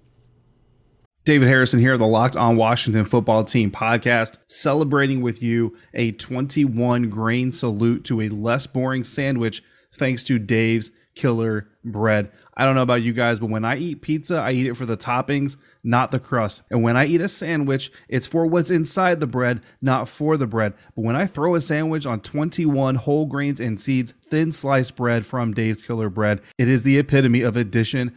David 1.28 1.46
Harrison 1.46 1.78
here, 1.78 1.98
the 1.98 2.06
Locked 2.06 2.38
On 2.38 2.56
Washington 2.56 3.04
Football 3.04 3.44
Team 3.44 3.70
podcast, 3.70 4.38
celebrating 4.46 5.20
with 5.20 5.42
you 5.42 5.76
a 5.92 6.12
21 6.12 7.10
grain 7.10 7.52
salute 7.52 8.04
to 8.04 8.22
a 8.22 8.30
less 8.30 8.66
boring 8.66 9.04
sandwich 9.04 9.62
thanks 9.92 10.24
to 10.24 10.38
Dave's 10.38 10.90
Killer 11.14 11.68
Bread. 11.84 12.32
I 12.56 12.64
don't 12.64 12.76
know 12.76 12.82
about 12.82 13.02
you 13.02 13.12
guys, 13.12 13.40
but 13.40 13.50
when 13.50 13.66
I 13.66 13.76
eat 13.76 14.00
pizza, 14.00 14.36
I 14.36 14.52
eat 14.52 14.68
it 14.68 14.74
for 14.74 14.86
the 14.86 14.96
toppings 14.96 15.58
not 15.88 16.10
the 16.10 16.18
crust. 16.18 16.62
And 16.70 16.82
when 16.82 16.96
I 16.96 17.06
eat 17.06 17.22
a 17.22 17.28
sandwich, 17.28 17.90
it's 18.08 18.26
for 18.26 18.46
what's 18.46 18.70
inside 18.70 19.20
the 19.20 19.26
bread, 19.26 19.62
not 19.80 20.08
for 20.08 20.36
the 20.36 20.46
bread. 20.46 20.74
But 20.94 21.04
when 21.04 21.16
I 21.16 21.26
throw 21.26 21.54
a 21.54 21.60
sandwich 21.60 22.04
on 22.04 22.20
21 22.20 22.94
whole 22.94 23.26
grains 23.26 23.60
and 23.60 23.80
seeds, 23.80 24.12
thin 24.28 24.52
sliced 24.52 24.96
bread 24.96 25.24
from 25.24 25.54
Dave's 25.54 25.80
Killer 25.80 26.10
Bread, 26.10 26.42
it 26.58 26.68
is 26.68 26.82
the 26.82 26.98
epitome 26.98 27.40
of 27.40 27.56
addition 27.56 28.16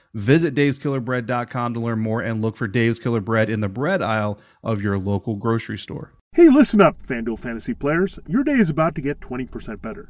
Visit 0.13 0.53
daveskillerbread.com 0.55 1.73
to 1.73 1.79
learn 1.79 1.99
more 1.99 2.21
and 2.21 2.41
look 2.41 2.57
for 2.57 2.67
Dave's 2.67 2.99
Killer 2.99 3.21
Bread 3.21 3.49
in 3.49 3.61
the 3.61 3.69
bread 3.69 4.01
aisle 4.01 4.39
of 4.63 4.81
your 4.81 4.99
local 4.99 5.35
grocery 5.35 5.77
store. 5.77 6.11
Hey, 6.33 6.49
listen 6.49 6.81
up, 6.81 6.95
FanDuel 7.05 7.39
Fantasy 7.39 7.73
players. 7.73 8.19
Your 8.27 8.43
day 8.43 8.53
is 8.53 8.69
about 8.69 8.95
to 8.95 9.01
get 9.01 9.19
20% 9.19 9.81
better. 9.81 10.09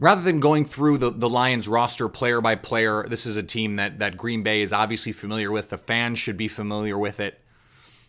rather 0.00 0.22
than 0.22 0.40
going 0.40 0.64
through 0.64 0.96
the, 0.96 1.10
the 1.10 1.28
Lions 1.28 1.68
roster 1.68 2.08
player 2.08 2.40
by 2.40 2.54
player, 2.54 3.06
this 3.06 3.26
is 3.26 3.36
a 3.36 3.42
team 3.42 3.76
that, 3.76 3.98
that 3.98 4.16
Green 4.16 4.42
Bay 4.42 4.62
is 4.62 4.72
obviously 4.72 5.12
familiar 5.12 5.52
with. 5.52 5.68
The 5.68 5.78
fans 5.78 6.18
should 6.18 6.38
be 6.38 6.48
familiar 6.48 6.98
with 6.98 7.20
it. 7.20 7.38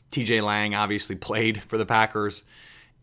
TJ 0.09 0.41
Lang 0.41 0.73
obviously 0.73 1.15
played 1.15 1.61
for 1.63 1.77
the 1.77 1.85
Packers. 1.85 2.43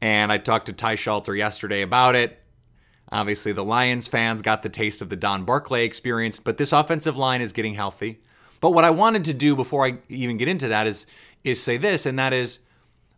And 0.00 0.33
I 0.33 0.38
talked 0.38 0.66
to 0.66 0.73
Ty 0.73 0.95
Schalter 0.95 1.37
yesterday 1.37 1.83
about 1.83 2.14
it. 2.14 2.40
Obviously, 3.12 3.52
the 3.52 3.64
Lions 3.64 4.09
fans 4.09 4.42
got 4.42 4.62
the 4.62 4.68
taste 4.68 5.02
of 5.02 5.11
the 5.11 5.16
Don 5.16 5.45
Barclay 5.45 5.85
experience, 5.85 6.40
but 6.40 6.57
this 6.57 6.73
offensive 6.73 7.16
line 7.16 7.40
is 7.40 7.52
getting 7.52 7.75
healthy. 7.75 8.21
But 8.61 8.71
what 8.71 8.85
I 8.85 8.90
wanted 8.90 9.25
to 9.25 9.35
do 9.35 9.54
before 9.54 9.87
I 9.87 9.99
even 10.09 10.37
get 10.37 10.49
into 10.49 10.68
that 10.68 10.87
is 10.87 11.07
is 11.42 11.62
say 11.62 11.78
this, 11.78 12.04
and 12.04 12.18
that 12.18 12.35
is 12.35 12.59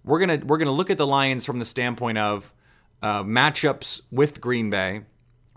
we're 0.04 0.20
gonna 0.20 0.40
we're 0.44 0.58
gonna 0.58 0.70
look 0.70 0.90
at 0.90 0.98
the 0.98 1.06
Lions 1.06 1.44
from 1.44 1.58
the 1.58 1.64
standpoint 1.64 2.18
of 2.18 2.52
uh, 3.02 3.24
matchups 3.24 4.00
with 4.12 4.40
Green 4.40 4.70
Bay 4.70 5.02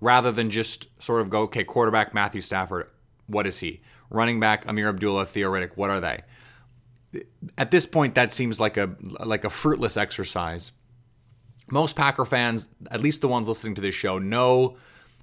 rather 0.03 0.33
than 0.33 0.49
just 0.49 1.01
sort 1.01 1.21
of 1.21 1.29
go, 1.29 1.43
okay, 1.43 1.63
quarterback 1.63 2.13
Matthew 2.13 2.41
Stafford, 2.41 2.87
what 3.25 3.47
is 3.47 3.59
he? 3.59 3.81
Running 4.09 4.39
back 4.39 4.65
Ameer 4.67 4.89
Abdullah, 4.89 5.25
Theo 5.25 5.49
Riddick, 5.49 5.77
what 5.77 5.89
are 5.89 6.01
they? 6.01 6.23
At 7.57 7.71
this 7.71 7.85
point, 7.85 8.15
that 8.15 8.33
seems 8.33 8.59
like 8.59 8.75
a 8.75 8.95
like 9.19 9.45
a 9.45 9.49
fruitless 9.49 9.97
exercise. 9.97 10.71
Most 11.71 11.95
Packer 11.95 12.25
fans, 12.25 12.67
at 12.91 13.01
least 13.01 13.21
the 13.21 13.27
ones 13.27 13.47
listening 13.47 13.75
to 13.75 13.81
this 13.81 13.95
show, 13.95 14.19
know 14.19 14.77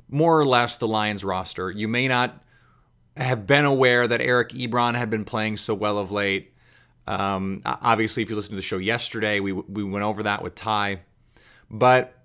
more 0.09 0.39
or 0.39 0.45
less 0.45 0.77
the 0.77 0.89
Lions 0.89 1.25
roster. 1.25 1.71
You 1.71 1.87
may 1.87 2.09
not 2.09 2.43
have 3.17 3.47
been 3.47 3.65
aware 3.65 4.09
that 4.09 4.21
Eric 4.21 4.51
Ebron 4.51 4.95
had 4.95 5.11
been 5.11 5.25
playing 5.25 5.59
so 5.59 5.75
well 5.75 5.99
of 5.99 6.11
late. 6.11 6.55
Um, 7.07 7.61
obviously, 7.65 8.23
if 8.23 8.31
you 8.31 8.37
listened 8.37 8.53
to 8.53 8.57
the 8.57 8.63
show 8.63 8.79
yesterday, 8.79 9.41
we 9.41 9.53
we 9.53 9.85
went 9.85 10.05
over 10.05 10.23
that 10.23 10.43
with 10.43 10.55
Ty. 10.55 11.01
But 11.69 12.20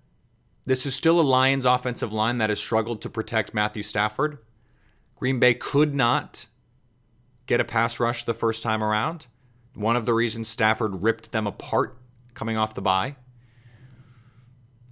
this 0.66 0.86
is 0.86 0.96
still 0.96 1.20
a 1.20 1.22
Lions 1.22 1.66
offensive 1.66 2.12
line 2.12 2.40
that 2.40 2.50
has 2.50 2.60
struggled 2.60 3.02
to 3.02 3.10
protect 3.10 3.54
Matthew 3.54 3.84
Stafford. 3.84 4.40
Green 5.16 5.40
Bay 5.40 5.54
could 5.54 5.96
not 5.96 6.48
get 7.46 7.62
a 7.62 7.66
pass 7.66 8.00
rush 8.00 8.24
the 8.24 8.34
first 8.34 8.64
time 8.64 8.84
around. 8.84 9.28
one 9.76 9.98
of 9.98 10.06
the 10.06 10.14
reasons 10.14 10.48
Stafford 10.48 11.04
ripped 11.04 11.34
them 11.34 11.46
apart 11.46 11.98
coming 12.34 12.56
off 12.56 12.74
the 12.74 12.82
bye. 12.82 13.16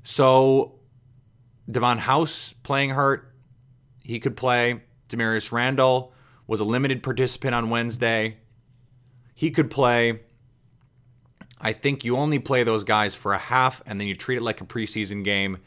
So, 0.03 0.79
Davon 1.71 1.99
House 1.99 2.53
playing 2.63 2.89
hurt, 2.89 3.33
he 4.03 4.19
could 4.19 4.35
play. 4.35 4.81
Damarious 5.07 5.51
Randall 5.51 6.13
was 6.47 6.59
a 6.59 6.65
limited 6.65 7.01
participant 7.01 7.55
on 7.55 7.69
Wednesday. 7.69 8.37
He 9.33 9.51
could 9.51 9.71
play. 9.71 10.21
I 11.63 11.71
think 11.71 12.03
you 12.03 12.17
only 12.17 12.39
play 12.39 12.63
those 12.63 12.83
guys 12.83 13.15
for 13.15 13.33
a 13.33 13.37
half 13.37 13.81
and 13.87 13.99
then 13.99 14.07
you 14.07 14.15
treat 14.15 14.37
it 14.37 14.43
like 14.43 14.59
a 14.59 14.65
preseason 14.65 15.23
game. 15.23 15.59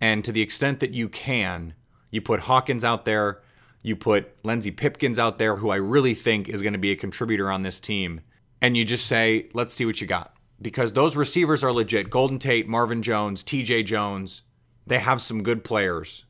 And 0.00 0.24
to 0.24 0.32
the 0.32 0.40
extent 0.40 0.80
that 0.80 0.92
you 0.92 1.08
can, 1.08 1.74
you 2.10 2.22
put 2.22 2.40
Hawkins 2.40 2.84
out 2.84 3.04
there, 3.04 3.42
you 3.82 3.96
put 3.96 4.32
Lenzy 4.44 4.70
Pipkins 4.70 5.18
out 5.18 5.38
there, 5.38 5.56
who 5.56 5.70
I 5.70 5.76
really 5.76 6.14
think 6.14 6.48
is 6.48 6.62
going 6.62 6.72
to 6.72 6.78
be 6.78 6.92
a 6.92 6.96
contributor 6.96 7.50
on 7.50 7.62
this 7.62 7.78
team, 7.80 8.20
and 8.60 8.76
you 8.76 8.84
just 8.84 9.06
say, 9.06 9.48
let's 9.52 9.74
see 9.74 9.86
what 9.86 10.00
you 10.00 10.06
got. 10.06 10.34
Because 10.60 10.92
those 10.92 11.14
receivers 11.16 11.62
are 11.62 11.72
legit. 11.72 12.08
Golden 12.10 12.38
Tate, 12.38 12.66
Marvin 12.66 13.02
Jones, 13.02 13.44
TJ 13.44 13.84
Jones, 13.84 14.42
they 14.86 14.98
have 14.98 15.20
some 15.20 15.42
good 15.42 15.62
players. 15.62 16.24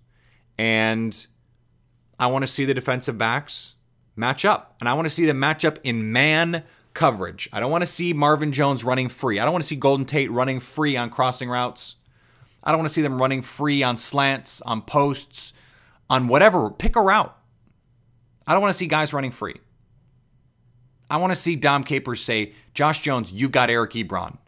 And 0.59 1.27
I 2.19 2.27
want 2.27 2.43
to 2.43 2.47
see 2.47 2.65
the 2.65 2.75
defensive 2.75 3.17
backs 3.17 3.77
match 4.17 4.45
up. 4.45 4.77
And 4.81 4.89
I 4.89 4.95
want 4.95 5.07
to 5.07 5.15
see 5.15 5.27
them 5.27 5.39
match 5.39 5.65
up 5.65 5.79
in 5.85 6.13
man 6.13 6.65
coverage. 6.97 7.49
I 7.53 7.61
don't 7.61 7.71
want 7.71 7.83
to 7.83 7.87
see 7.87 8.13
Marvin 8.13 8.53
Jones 8.53 8.83
running 8.83 9.09
free. 9.09 9.39
I 9.39 9.45
don't 9.45 9.53
want 9.53 9.63
to 9.63 9.69
see 9.69 9.77
Golden 9.77 10.07
Tate 10.07 10.31
running 10.31 10.59
free 10.59 10.97
on 10.97 11.11
crossing 11.11 11.49
routes. 11.49 11.97
I 12.65 12.73
don't 12.73 12.81
want 12.81 12.89
to 12.89 12.95
see 12.95 13.03
them 13.03 13.21
running 13.21 13.43
free 13.43 13.85
on 13.85 13.99
slants, 13.99 14.61
on 14.63 14.83
posts, 14.83 15.53
on 16.11 16.27
whatever. 16.27 16.71
Pick 16.71 16.97
a 16.97 17.01
route. 17.01 17.37
I 18.47 18.53
don't 18.53 18.63
want 18.63 18.73
to 18.73 18.79
see 18.79 18.87
guys 18.87 19.13
running 19.13 19.31
free. 19.31 19.57
I 21.09 21.19
want 21.19 21.33
to 21.33 21.39
see 21.39 21.55
Dom 21.55 21.85
Capers 21.85 22.23
say, 22.23 22.55
Josh 22.75 23.03
Jones, 23.03 23.33
you've 23.33 23.53
got 23.53 23.71
Eric 23.71 23.93
Ebron. 23.93 24.39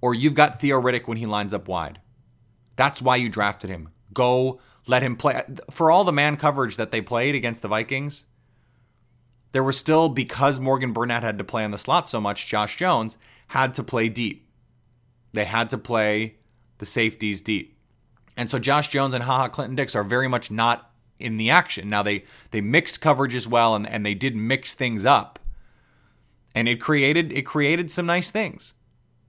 Or 0.00 0.14
you've 0.14 0.34
got 0.34 0.60
Theo 0.60 0.80
Riddick 0.80 1.08
when 1.08 1.18
he 1.18 1.26
lines 1.26 1.52
up 1.52 1.66
wide. 1.66 2.00
That's 2.76 3.02
why 3.02 3.16
you 3.16 3.28
drafted 3.28 3.70
him. 3.70 3.88
Go 4.12 4.60
let 4.86 5.02
him 5.02 5.16
play. 5.16 5.42
For 5.70 5.90
all 5.90 6.04
the 6.04 6.12
man 6.12 6.36
coverage 6.36 6.76
that 6.76 6.92
they 6.92 7.00
played 7.00 7.34
against 7.34 7.62
the 7.62 7.68
Vikings, 7.68 8.26
there 9.52 9.62
was 9.62 9.76
still, 9.76 10.08
because 10.08 10.60
Morgan 10.60 10.92
Burnett 10.92 11.22
had 11.22 11.38
to 11.38 11.44
play 11.44 11.64
in 11.64 11.70
the 11.70 11.78
slot 11.78 12.08
so 12.08 12.20
much, 12.20 12.46
Josh 12.46 12.76
Jones 12.76 13.18
had 13.48 13.74
to 13.74 13.82
play 13.82 14.08
deep. 14.08 14.46
They 15.32 15.44
had 15.44 15.70
to 15.70 15.78
play 15.78 16.36
the 16.78 16.86
safeties 16.86 17.40
deep. 17.40 17.76
And 18.36 18.50
so 18.50 18.58
Josh 18.58 18.88
Jones 18.88 19.14
and 19.14 19.24
Haha 19.24 19.48
Clinton 19.48 19.76
Dix 19.76 19.94
are 19.94 20.04
very 20.04 20.28
much 20.28 20.50
not 20.50 20.90
in 21.18 21.36
the 21.36 21.50
action. 21.50 21.90
Now 21.90 22.02
they 22.02 22.24
they 22.50 22.60
mixed 22.60 23.00
coverage 23.00 23.34
as 23.34 23.46
well 23.46 23.74
and, 23.74 23.86
and 23.86 24.04
they 24.04 24.14
did 24.14 24.34
mix 24.34 24.72
things 24.72 25.04
up 25.04 25.38
and 26.54 26.68
it 26.68 26.80
created 26.80 27.32
it 27.32 27.42
created 27.42 27.90
some 27.90 28.06
nice 28.06 28.30
things. 28.30 28.74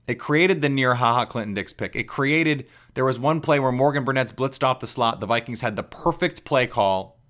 It 0.08 0.14
created 0.14 0.62
the 0.62 0.68
near 0.68 0.94
haha 0.94 1.24
Clinton 1.24 1.54
Dix 1.54 1.72
pick. 1.72 1.94
It 1.94 2.04
created 2.04 2.66
there 2.94 3.04
was 3.04 3.18
one 3.18 3.40
play 3.40 3.60
where 3.60 3.72
Morgan 3.72 4.04
Burnett's 4.04 4.32
blitzed 4.32 4.64
off 4.64 4.80
the 4.80 4.86
slot. 4.86 5.20
The 5.20 5.26
Vikings 5.26 5.60
had 5.60 5.76
the 5.76 5.82
perfect 5.82 6.44
play 6.44 6.66
call. 6.66 7.20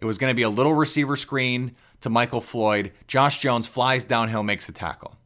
It 0.00 0.04
was 0.04 0.18
going 0.18 0.30
to 0.30 0.36
be 0.36 0.42
a 0.42 0.50
little 0.50 0.74
receiver 0.74 1.16
screen 1.16 1.76
to 2.06 2.10
Michael 2.10 2.40
Floyd. 2.40 2.92
Josh 3.08 3.40
Jones 3.40 3.66
flies 3.66 4.04
downhill, 4.04 4.44
makes 4.44 4.68
a 4.68 4.72
tackle. 4.72 5.16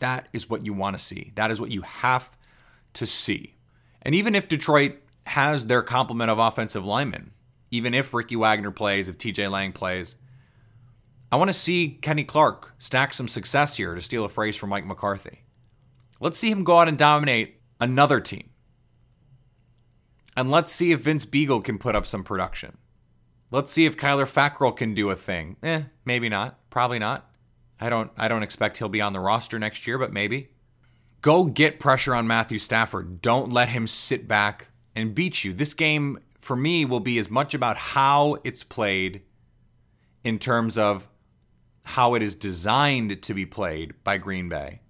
That 0.00 0.26
is 0.32 0.50
what 0.50 0.66
you 0.66 0.72
want 0.72 0.98
to 0.98 1.02
see. 1.02 1.30
That 1.36 1.52
is 1.52 1.60
what 1.60 1.70
you 1.70 1.82
have 1.82 2.36
to 2.94 3.06
see. 3.06 3.54
And 4.02 4.12
even 4.12 4.34
if 4.34 4.48
Detroit 4.48 4.96
has 5.26 5.66
their 5.66 5.80
complement 5.80 6.28
of 6.28 6.40
offensive 6.40 6.84
linemen, 6.84 7.30
even 7.70 7.94
if 7.94 8.12
Ricky 8.12 8.34
Wagner 8.34 8.72
plays, 8.72 9.08
if 9.08 9.16
TJ 9.16 9.48
Lang 9.48 9.70
plays, 9.70 10.16
I 11.30 11.36
want 11.36 11.50
to 11.50 11.56
see 11.56 12.00
Kenny 12.02 12.24
Clark 12.24 12.74
stack 12.78 13.14
some 13.14 13.28
success 13.28 13.76
here, 13.76 13.94
to 13.94 14.00
steal 14.00 14.24
a 14.24 14.28
phrase 14.28 14.56
from 14.56 14.70
Mike 14.70 14.84
McCarthy. 14.84 15.44
Let's 16.18 16.36
see 16.36 16.50
him 16.50 16.64
go 16.64 16.78
out 16.78 16.88
and 16.88 16.98
dominate 16.98 17.60
another 17.80 18.18
team. 18.18 18.50
And 20.36 20.50
let's 20.50 20.72
see 20.72 20.90
if 20.90 21.02
Vince 21.02 21.24
Biegel 21.24 21.62
can 21.62 21.78
put 21.78 21.94
up 21.94 22.06
some 22.06 22.24
production. 22.24 22.78
Let's 23.52 23.70
see 23.70 23.84
if 23.84 23.98
Kyler 23.98 24.26
Fackrell 24.26 24.74
can 24.74 24.94
do 24.94 25.10
a 25.10 25.14
thing. 25.14 25.56
Eh, 25.62 25.82
maybe 26.06 26.30
not. 26.30 26.58
Probably 26.70 26.98
not. 26.98 27.30
I 27.78 27.90
don't 27.90 28.10
I 28.16 28.26
don't 28.26 28.42
expect 28.42 28.78
he'll 28.78 28.88
be 28.88 29.02
on 29.02 29.12
the 29.12 29.20
roster 29.20 29.58
next 29.58 29.86
year, 29.86 29.98
but 29.98 30.12
maybe. 30.12 30.48
Go 31.20 31.44
get 31.44 31.78
pressure 31.78 32.14
on 32.14 32.26
Matthew 32.26 32.58
Stafford. 32.58 33.20
Don't 33.20 33.52
let 33.52 33.68
him 33.68 33.86
sit 33.86 34.26
back 34.26 34.68
and 34.96 35.14
beat 35.14 35.44
you. 35.44 35.52
This 35.52 35.74
game 35.74 36.18
for 36.40 36.56
me 36.56 36.84
will 36.84 37.00
be 37.00 37.18
as 37.18 37.30
much 37.30 37.52
about 37.54 37.76
how 37.76 38.38
it's 38.42 38.64
played 38.64 39.22
in 40.24 40.38
terms 40.38 40.78
of 40.78 41.06
how 41.84 42.14
it 42.14 42.22
is 42.22 42.34
designed 42.34 43.22
to 43.22 43.34
be 43.34 43.44
played 43.44 43.92
by 44.02 44.16
Green 44.16 44.48
Bay 44.48 44.80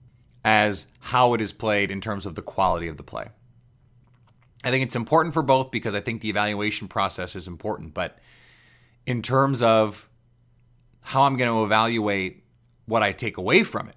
as 0.45 0.87
how 1.01 1.35
it 1.35 1.41
is 1.41 1.53
played 1.53 1.91
in 1.91 2.01
terms 2.01 2.27
of 2.27 2.37
the 2.37 2.43
quality 2.43 2.87
of 2.87 2.97
the 2.97 3.03
play. 3.03 3.29
I 4.63 4.71
think 4.71 4.85
it's 4.85 4.97
important 4.97 5.35
for 5.35 5.43
both 5.43 5.71
because 5.71 5.95
I 5.95 6.01
think 6.01 6.21
the 6.21 6.31
evaluation 6.31 6.87
process 6.87 7.35
is 7.35 7.49
important. 7.49 7.95
But 7.95 8.19
in 9.07 9.23
terms 9.23 9.63
of 9.63 10.09
how 11.01 11.23
I'm 11.23 11.37
going 11.37 11.51
to 11.51 11.65
evaluate 11.65 12.45
what 12.87 13.03
I 13.03 13.13
take 13.13 13.37
away 13.37 13.63
from 13.63 13.89
it, 13.89 13.97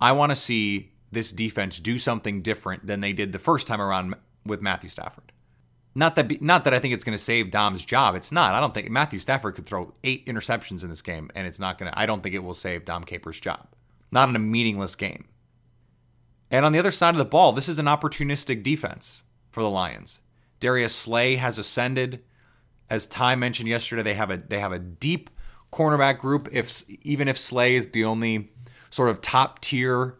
I 0.00 0.12
want 0.12 0.30
to 0.30 0.36
see 0.36 0.92
this 1.10 1.32
defense 1.32 1.80
do 1.80 1.98
something 1.98 2.42
different 2.42 2.86
than 2.86 3.00
they 3.00 3.12
did 3.12 3.32
the 3.32 3.38
first 3.38 3.66
time 3.66 3.80
around 3.80 4.14
with 4.44 4.62
Matthew 4.62 4.88
Stafford. 4.88 5.32
Not 5.94 6.14
that 6.14 6.40
not 6.40 6.64
that 6.64 6.74
I 6.74 6.78
think 6.78 6.94
it's 6.94 7.02
going 7.02 7.18
to 7.18 7.22
save 7.22 7.50
Dom's 7.50 7.84
job. 7.84 8.14
It's 8.14 8.30
not. 8.30 8.54
I 8.54 8.60
don't 8.60 8.72
think 8.72 8.88
Matthew 8.90 9.18
Stafford 9.18 9.56
could 9.56 9.66
throw 9.66 9.94
eight 10.04 10.24
interceptions 10.26 10.84
in 10.84 10.90
this 10.90 11.02
game, 11.02 11.30
and 11.34 11.46
it's 11.46 11.58
not 11.58 11.76
going 11.76 11.90
to. 11.90 11.98
I 11.98 12.06
don't 12.06 12.22
think 12.22 12.34
it 12.34 12.44
will 12.44 12.54
save 12.54 12.84
Dom 12.84 13.02
Capers' 13.02 13.40
job. 13.40 13.66
Not 14.12 14.28
in 14.28 14.36
a 14.36 14.40
meaningless 14.40 14.94
game. 14.94 15.24
And 16.50 16.64
on 16.64 16.72
the 16.72 16.78
other 16.78 16.90
side 16.90 17.10
of 17.10 17.18
the 17.18 17.24
ball, 17.24 17.52
this 17.52 17.68
is 17.68 17.78
an 17.78 17.86
opportunistic 17.86 18.62
defense 18.62 19.22
for 19.50 19.62
the 19.62 19.68
Lions. 19.68 20.20
Darius 20.60 20.94
Slay 20.94 21.36
has 21.36 21.58
ascended. 21.58 22.22
As 22.90 23.06
Ty 23.06 23.36
mentioned 23.36 23.68
yesterday, 23.68 24.02
they 24.02 24.14
have 24.14 24.30
a 24.30 24.36
they 24.38 24.60
have 24.60 24.72
a 24.72 24.78
deep 24.78 25.30
cornerback 25.72 26.18
group. 26.18 26.48
If 26.52 26.82
even 27.02 27.28
if 27.28 27.36
Slay 27.36 27.74
is 27.74 27.86
the 27.90 28.04
only 28.04 28.50
sort 28.90 29.10
of 29.10 29.20
top 29.20 29.60
tier 29.60 30.16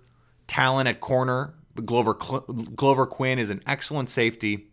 talent 0.47 0.89
at 0.89 1.01
corner, 1.01 1.55
Glover 1.85 2.15
Glover 2.15 3.07
Quinn 3.07 3.39
is 3.39 3.51
an 3.51 3.63
excellent 3.67 4.11
safety. 4.11 4.69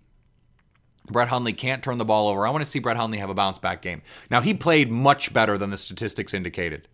Brett 1.09 1.27
Hundley 1.27 1.53
can't 1.53 1.83
turn 1.83 1.97
the 1.97 2.05
ball 2.05 2.27
over. 2.27 2.47
I 2.47 2.49
want 2.49 2.63
to 2.65 2.69
see 2.69 2.79
Brett 2.79 2.97
Hundley 2.97 3.19
have 3.19 3.29
a 3.29 3.35
bounce 3.35 3.59
back 3.59 3.81
game. 3.81 4.01
Now, 4.31 4.41
he 4.41 4.55
played 4.55 4.91
much 4.91 5.31
better 5.33 5.55
than 5.55 5.69
the 5.69 5.77
statistics 5.77 6.33
indicated. 6.33 6.87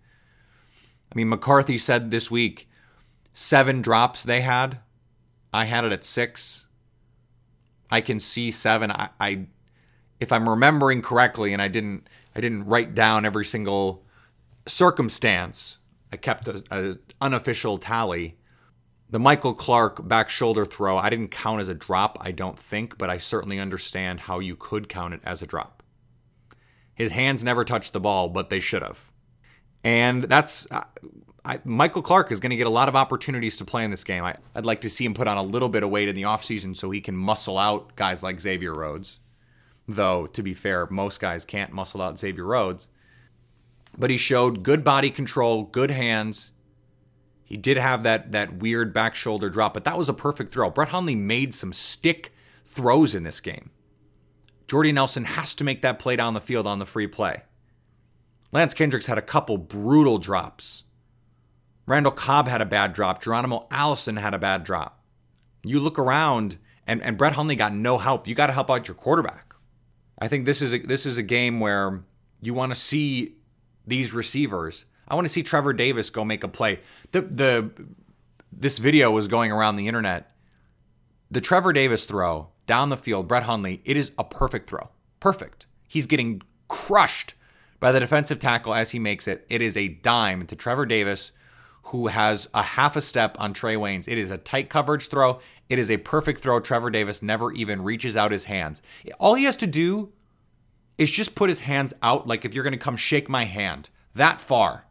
I 1.12 1.16
mean, 1.16 1.30
McCarthy 1.30 1.78
said 1.78 2.12
this 2.12 2.30
week 2.30 2.70
seven 3.34 3.82
drops 3.82 4.24
they 4.24 4.42
had. 4.42 4.80
I 5.54 5.66
had 5.66 5.86
it 5.86 5.92
at 5.92 6.04
six. 6.04 6.68
I 7.90 8.02
can 8.02 8.20
see 8.20 8.52
seven. 8.52 8.92
I, 8.92 9.10
I 9.20 9.48
if 10.22 10.32
I'm 10.32 10.48
remembering 10.48 11.02
correctly, 11.02 11.52
and 11.52 11.62
I 11.62 11.68
didn't 11.68 12.08
I 12.34 12.40
didn't 12.40 12.66
write 12.66 12.96
down 12.96 13.26
every 13.26 13.44
single 13.44 14.06
circumstance. 14.66 15.80
I 16.14 16.18
kept 16.18 16.48
an 16.48 17.00
unofficial 17.20 17.78
tally. 17.78 18.38
The 19.10 19.20
Michael 19.20 19.54
Clark 19.54 20.08
back 20.08 20.30
shoulder 20.30 20.64
throw, 20.64 20.98
I 20.98 21.10
didn't 21.10 21.30
count 21.30 21.60
as 21.60 21.68
a 21.68 21.74
drop, 21.74 22.18
I 22.22 22.32
don't 22.32 22.58
think, 22.58 22.98
but 22.98 23.10
I 23.10 23.18
certainly 23.18 23.60
understand 23.60 24.22
how 24.22 24.40
you 24.40 24.56
could 24.56 24.88
count 24.88 25.14
it 25.14 25.20
as 25.26 25.42
a 25.42 25.46
drop. 25.46 25.84
His 26.94 27.12
hands 27.12 27.44
never 27.44 27.66
touched 27.66 27.92
the 27.92 28.00
ball, 28.00 28.30
but 28.30 28.50
they 28.50 28.62
should 28.62 28.82
have. 28.82 29.12
And 29.84 30.24
that's 30.26 30.66
I, 31.44 31.60
Michael 31.66 32.02
Clark 32.02 32.32
is 32.32 32.40
going 32.40 32.52
to 32.52 32.56
get 32.56 32.68
a 32.68 32.72
lot 32.72 32.88
of 32.88 32.96
opportunities 32.96 33.58
to 33.58 33.66
play 33.66 33.84
in 33.84 33.92
this 33.92 34.04
game. 34.04 34.24
I, 34.24 34.36
would 34.56 34.66
like 34.66 34.82
to 34.82 34.90
see 34.90 35.06
him 35.06 35.14
put 35.14 35.28
on 35.28 35.38
a 35.38 35.44
little 35.44 35.70
bit 35.70 35.84
of 35.84 35.90
weight 35.90 36.08
in 36.08 36.16
the 36.16 36.24
offseason 36.24 36.78
so 36.78 36.92
he 36.92 37.02
can 37.02 37.18
muscle 37.18 37.58
out 37.58 37.96
guys 37.96 38.22
like 38.22 38.40
Xavier 38.40 38.74
Rhodes. 38.74 39.20
Though, 39.94 40.28
to 40.28 40.44
be 40.44 40.54
fair, 40.54 40.88
most 40.90 41.20
guys 41.20 41.46
can't 41.46 41.74
muscle 41.74 42.02
out 42.02 42.20
Xavier 42.20 42.46
Rhodes. 42.46 42.88
But 43.98 44.10
he 44.10 44.18
showed 44.18 44.64
good 44.64 44.84
body 44.84 45.10
control, 45.10 45.64
good 45.64 45.92
hands, 45.92 46.52
he 47.52 47.58
did 47.58 47.76
have 47.76 48.04
that 48.04 48.32
that 48.32 48.60
weird 48.60 48.94
back 48.94 49.14
shoulder 49.14 49.50
drop, 49.50 49.74
but 49.74 49.84
that 49.84 49.98
was 49.98 50.08
a 50.08 50.14
perfect 50.14 50.54
throw. 50.54 50.70
Brett 50.70 50.88
Hundley 50.88 51.16
made 51.16 51.54
some 51.54 51.74
stick 51.74 52.34
throws 52.64 53.14
in 53.14 53.24
this 53.24 53.42
game. 53.42 53.72
Jordy 54.70 54.94
Nelson 54.94 55.26
has 55.26 55.54
to 55.56 55.66
make 55.66 55.82
that 55.82 56.00
play 56.00 56.16
down 56.16 56.34
the 56.34 56.40
field 56.40 56.66
on 56.66 56.80
the 56.80 56.86
free 56.86 57.08
play. 57.08 57.42
Lance 58.54 58.74
Kendricks 58.74 59.08
had 59.08 59.18
a 59.18 59.22
couple 59.22 59.58
brutal 59.58 60.18
drops. 60.18 60.86
Randall 61.86 62.14
Cobb 62.14 62.48
had 62.48 62.62
a 62.62 62.66
bad 62.66 62.94
drop. 62.94 63.22
Geronimo 63.22 63.68
Allison 63.70 64.16
had 64.16 64.34
a 64.34 64.40
bad 64.40 64.64
drop. 64.64 65.04
You 65.66 65.82
look 65.82 66.00
around, 66.00 66.58
and, 66.88 67.02
and 67.04 67.18
Brett 67.18 67.34
Hundley 67.34 67.58
got 67.58 67.74
no 67.74 67.98
help. 67.98 68.30
You 68.30 68.34
got 68.34 68.48
to 68.48 68.54
help 68.54 68.72
out 68.72 68.88
your 68.88 68.96
quarterback. 68.96 69.51
I 70.22 70.28
think 70.30 70.46
this 70.46 70.62
is 70.62 70.74
a, 70.74 70.78
this 70.78 71.06
is 71.06 71.18
a 71.18 71.24
game 71.24 71.60
where 71.60 72.04
you 72.42 72.54
want 72.54 72.72
to 72.72 72.80
see 72.80 73.36
these 73.86 74.14
receivers 74.14 74.86
I 75.12 75.16
want 75.16 75.26
to 75.26 75.30
see 75.30 75.44
Trevor 75.44 75.74
Davis 75.74 76.10
go 76.10 76.24
make 76.24 76.42
a 76.46 76.48
play. 76.48 76.80
The 77.12 77.22
the 77.22 77.72
this 78.50 78.78
video 78.78 79.12
was 79.12 79.28
going 79.28 79.52
around 79.52 79.76
the 79.76 79.90
internet. 79.90 80.32
The 81.30 81.42
Trevor 81.42 81.74
Davis 81.74 82.06
throw 82.06 82.48
down 82.66 82.88
the 82.88 82.98
field, 82.98 83.28
Brett 83.28 83.44
Hundley, 83.44 83.82
it 83.84 83.98
is 83.98 84.14
a 84.18 84.24
perfect 84.24 84.70
throw. 84.70 84.90
Perfect. 85.20 85.66
He's 85.86 86.06
getting 86.06 86.42
crushed 86.70 87.34
by 87.82 87.92
the 87.92 88.00
defensive 88.00 88.40
tackle 88.40 88.74
as 88.74 88.92
he 88.92 89.00
makes 89.00 89.28
it. 89.28 89.46
It 89.50 89.62
is 89.62 89.76
a 89.76 89.90
dime 89.90 90.46
to 90.48 90.56
Trevor 90.56 90.86
Davis, 90.86 91.34
who 91.84 92.08
has 92.08 92.48
a 92.54 92.62
half 92.62 92.96
a 92.96 93.02
step 93.02 93.36
on 93.38 93.54
Trae 93.54 93.76
Waynes. 93.76 94.08
It 94.08 94.18
is 94.18 94.32
a 94.32 94.38
tight 94.38 94.70
coverage 94.70 95.10
throw. 95.10 95.40
It 95.72 95.80
is 95.80 95.90
a 95.90 95.96
perfect 95.96 96.42
throw. 96.42 96.60
Trevor 96.60 96.90
Davis 96.90 97.22
never 97.22 97.54
even 97.54 97.82
reaches 97.82 98.18
out 98.18 98.34
his 98.34 98.44
hands. 98.44 98.82
All 99.22 99.36
he 99.36 99.46
has 99.46 99.56
to 99.56 99.68
do 99.68 100.12
is 100.98 101.10
just 101.10 101.34
put 101.34 101.50
his 101.50 101.62
hands 101.62 101.94
out 102.04 102.28
like 102.28 102.44
if 102.44 102.54
you're 102.54 102.66
going 102.66 102.74
to 102.74 102.78
come 102.78 102.98
shake 102.98 103.30
my 103.30 103.46
hand 103.46 103.90
that 104.14 104.42
far. 104.42 104.88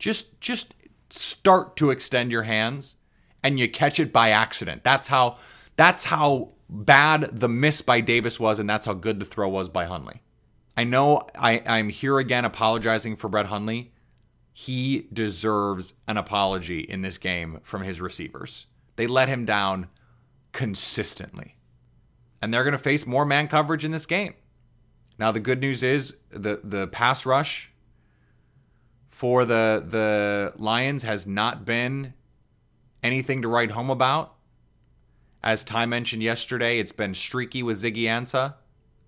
Just 0.00 0.40
just 0.40 0.74
start 1.08 1.76
to 1.76 1.90
extend 1.90 2.32
your 2.32 2.42
hands 2.42 2.96
and 3.44 3.60
you 3.60 3.68
catch 3.68 4.00
it 4.00 4.12
by 4.12 4.30
accident. 4.30 4.82
That's 4.82 5.06
how 5.06 5.36
that's 5.76 6.06
how 6.06 6.48
bad 6.68 7.38
the 7.38 7.48
miss 7.48 7.80
by 7.80 8.00
Davis 8.00 8.40
was 8.40 8.58
and 8.58 8.68
that's 8.68 8.86
how 8.86 8.94
good 8.94 9.20
the 9.20 9.24
throw 9.24 9.48
was 9.48 9.68
by 9.68 9.84
Hundley. 9.84 10.20
I 10.76 10.82
know 10.82 11.28
I, 11.38 11.62
I'm 11.64 11.90
here 11.90 12.18
again 12.18 12.44
apologizing 12.44 13.14
for 13.14 13.28
Brett 13.28 13.46
Hundley. 13.46 13.92
He 14.52 15.06
deserves 15.12 15.94
an 16.08 16.16
apology 16.16 16.80
in 16.80 17.02
this 17.02 17.18
game 17.18 17.60
from 17.62 17.82
his 17.82 18.00
receivers. 18.00 18.66
They 19.00 19.06
let 19.06 19.30
him 19.30 19.46
down 19.46 19.88
consistently. 20.52 21.56
And 22.42 22.52
they're 22.52 22.64
going 22.64 22.72
to 22.72 22.78
face 22.78 23.06
more 23.06 23.24
man 23.24 23.48
coverage 23.48 23.82
in 23.82 23.92
this 23.92 24.04
game. 24.04 24.34
Now 25.18 25.32
the 25.32 25.40
good 25.40 25.58
news 25.58 25.82
is 25.82 26.14
the 26.28 26.60
the 26.62 26.86
pass 26.86 27.24
rush 27.24 27.72
for 29.08 29.46
the 29.46 29.82
the 29.88 30.52
Lions 30.62 31.04
has 31.04 31.26
not 31.26 31.64
been 31.64 32.12
anything 33.02 33.40
to 33.40 33.48
write 33.48 33.70
home 33.70 33.88
about. 33.88 34.34
As 35.42 35.64
Ty 35.64 35.86
mentioned 35.86 36.22
yesterday, 36.22 36.78
it's 36.78 36.92
been 36.92 37.14
streaky 37.14 37.62
with 37.62 37.82
Ziggy 37.82 38.02
Ansah, 38.02 38.56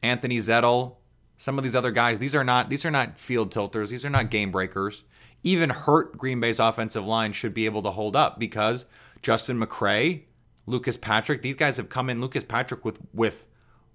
Anthony 0.03 0.39
Zettel, 0.39 0.97
some 1.37 1.59
of 1.59 1.65
these 1.65 1.77
other 1.77 1.91
guys. 1.91 2.19
These 2.19 2.35
are 2.35 2.45
not 2.45 2.71
these 2.71 2.87
are 2.87 2.91
not 2.91 3.19
field 3.19 3.53
tilters. 3.53 3.91
These 3.91 4.07
are 4.07 4.11
not 4.11 4.31
game 4.31 4.53
breakers. 4.53 5.05
Even 5.43 5.69
hurt 5.69 6.17
Green 6.17 6.41
Bay's 6.41 6.59
offensive 6.59 7.05
line 7.05 7.35
should 7.35 7.53
be 7.53 7.67
able 7.67 7.83
to 7.83 7.91
hold 7.91 8.17
up 8.17 8.39
because 8.39 8.87
Justin 9.23 9.59
McCray, 9.59 10.23
Lucas 10.67 10.97
Patrick, 10.97 11.43
these 11.43 11.57
guys 11.57 11.77
have 11.77 11.89
come 11.89 12.11
in. 12.11 12.21
Lucas 12.21 12.45
Patrick 12.45 12.85
with 12.85 12.99
with 13.15 13.47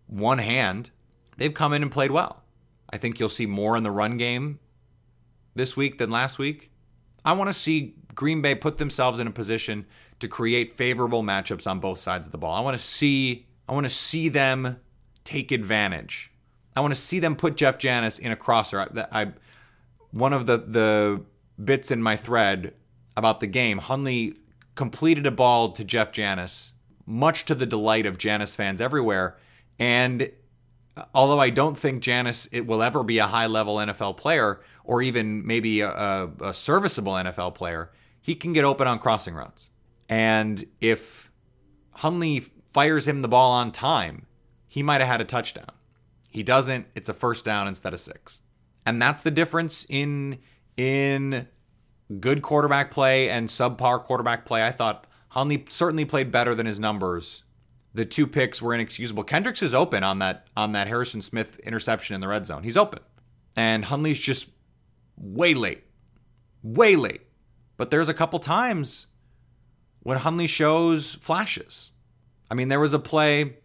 one 0.07 0.37
hand 0.37 0.89
they've 1.37 1.53
come 1.53 1.73
in 1.73 1.81
and 1.81 1.91
played 1.91 2.11
well. 2.11 2.43
I 2.89 2.97
think 2.97 3.19
you'll 3.19 3.29
see 3.29 3.45
more 3.45 3.75
in 3.75 3.83
the 3.83 3.91
run 3.91 4.17
game 4.17 4.59
this 5.55 5.75
week 5.75 5.97
than 5.97 6.09
last 6.09 6.39
week. 6.39 6.71
I 7.25 7.33
want 7.33 7.49
to 7.49 7.53
see 7.53 7.95
Green 8.15 8.41
Bay 8.41 8.55
put 8.55 8.77
themselves 8.77 9.19
in 9.19 9.27
a 9.27 9.31
position 9.31 9.85
to 10.19 10.27
create 10.27 10.73
favorable 10.73 11.23
matchups 11.23 11.69
on 11.69 11.79
both 11.79 11.99
sides 11.99 12.25
of 12.27 12.31
the 12.31 12.37
ball. 12.37 12.53
I 12.53 12.61
want 12.61 12.77
to 12.77 12.83
see 12.83 13.47
I 13.67 13.73
want 13.73 13.85
to 13.85 13.93
see 13.93 14.29
them 14.29 14.79
take 15.23 15.51
advantage. 15.51 16.31
I 16.75 16.79
want 16.79 16.93
to 16.93 16.99
see 16.99 17.19
them 17.19 17.35
put 17.35 17.57
Jeff 17.57 17.77
Janis 17.77 18.17
in 18.17 18.31
a 18.31 18.35
crosser. 18.35 18.79
I, 18.79 19.21
I 19.23 19.33
one 20.11 20.33
of 20.33 20.45
the 20.45 20.57
the 20.57 21.23
bits 21.63 21.91
in 21.91 22.01
my 22.01 22.15
thread 22.15 22.73
about 23.17 23.39
the 23.39 23.47
game, 23.47 23.79
Hundley 23.79 24.35
completed 24.77 25.25
a 25.25 25.31
ball 25.31 25.73
to 25.73 25.83
Jeff 25.83 26.13
Janis, 26.13 26.71
much 27.05 27.43
to 27.45 27.55
the 27.55 27.65
delight 27.65 28.05
of 28.05 28.17
Janis 28.17 28.55
fans 28.55 28.79
everywhere, 28.79 29.37
and 29.77 30.31
uh, 30.95 31.03
although 31.13 31.39
I 31.39 31.49
don't 31.49 31.77
think 31.77 32.01
Janis 32.01 32.47
it 32.53 32.65
will 32.65 32.81
ever 32.81 33.03
be 33.03 33.17
a 33.17 33.27
high 33.27 33.47
level 33.47 33.75
NFL 33.75 34.15
player 34.15 34.61
or 34.85 35.01
even 35.01 35.45
maybe 35.45 35.81
a, 35.81 35.89
a, 35.89 36.31
a, 36.41 36.53
serviceable 36.53 37.13
NFL 37.13 37.55
player, 37.55 37.91
he 38.21 38.35
can 38.35 38.53
get 38.53 38.63
open 38.63 38.87
on 38.87 38.99
crossing 38.99 39.33
routes. 39.33 39.69
And 40.07 40.63
if 40.79 41.29
Hundley 41.91 42.39
fires 42.71 43.07
him 43.07 43.21
the 43.21 43.27
ball 43.27 43.51
on 43.51 43.73
time, 43.73 44.25
he 44.67 44.81
might 44.81 45.01
have 45.01 45.09
had 45.09 45.21
a 45.21 45.25
touchdown. 45.25 45.71
He 46.29 46.43
doesn't, 46.43 46.87
it's 46.95 47.09
a 47.09 47.13
first 47.13 47.43
down 47.43 47.67
instead 47.67 47.93
of 47.93 47.99
six. 47.99 48.41
And 48.85 49.01
that's 49.01 49.21
the 49.21 49.31
difference 49.31 49.85
in 49.89 50.39
in 50.77 51.47
good 52.19 52.41
quarterback 52.41 52.91
play 52.91 53.29
and 53.29 53.49
subpar 53.49 54.03
quarterback 54.03 54.45
play. 54.45 54.65
I 54.65 54.71
thought 54.71 55.07
Hundley 55.29 55.65
certainly 55.69 56.05
played 56.05 56.31
better 56.31 56.55
than 56.55 56.65
his 56.65 56.79
numbers 56.79 57.43
the 57.97 58.05
two 58.05 58.27
picks 58.27 58.61
were 58.61 58.75
inexcusable. 58.75 59.23
Kendricks 59.23 59.63
is 59.63 59.73
open 59.73 60.03
on 60.03 60.19
that 60.19 60.45
on 60.55 60.73
that 60.73 60.87
Harrison 60.87 61.21
Smith 61.21 61.57
interception 61.59 62.13
in 62.13 62.21
the 62.21 62.27
red 62.27 62.45
zone. 62.45 62.61
He's 62.61 62.77
open. 62.77 62.99
And 63.55 63.85
Hundley's 63.85 64.19
just 64.19 64.49
way 65.17 65.55
late. 65.55 65.83
Way 66.61 66.95
late. 66.95 67.21
But 67.75 67.89
there's 67.89 68.07
a 68.07 68.13
couple 68.13 68.37
times 68.37 69.07
when 70.01 70.19
Hundley 70.19 70.45
shows 70.45 71.15
flashes. 71.15 71.91
I 72.51 72.53
mean, 72.53 72.69
there 72.69 72.79
was 72.79 72.93
a 72.93 72.99
play 72.99 73.57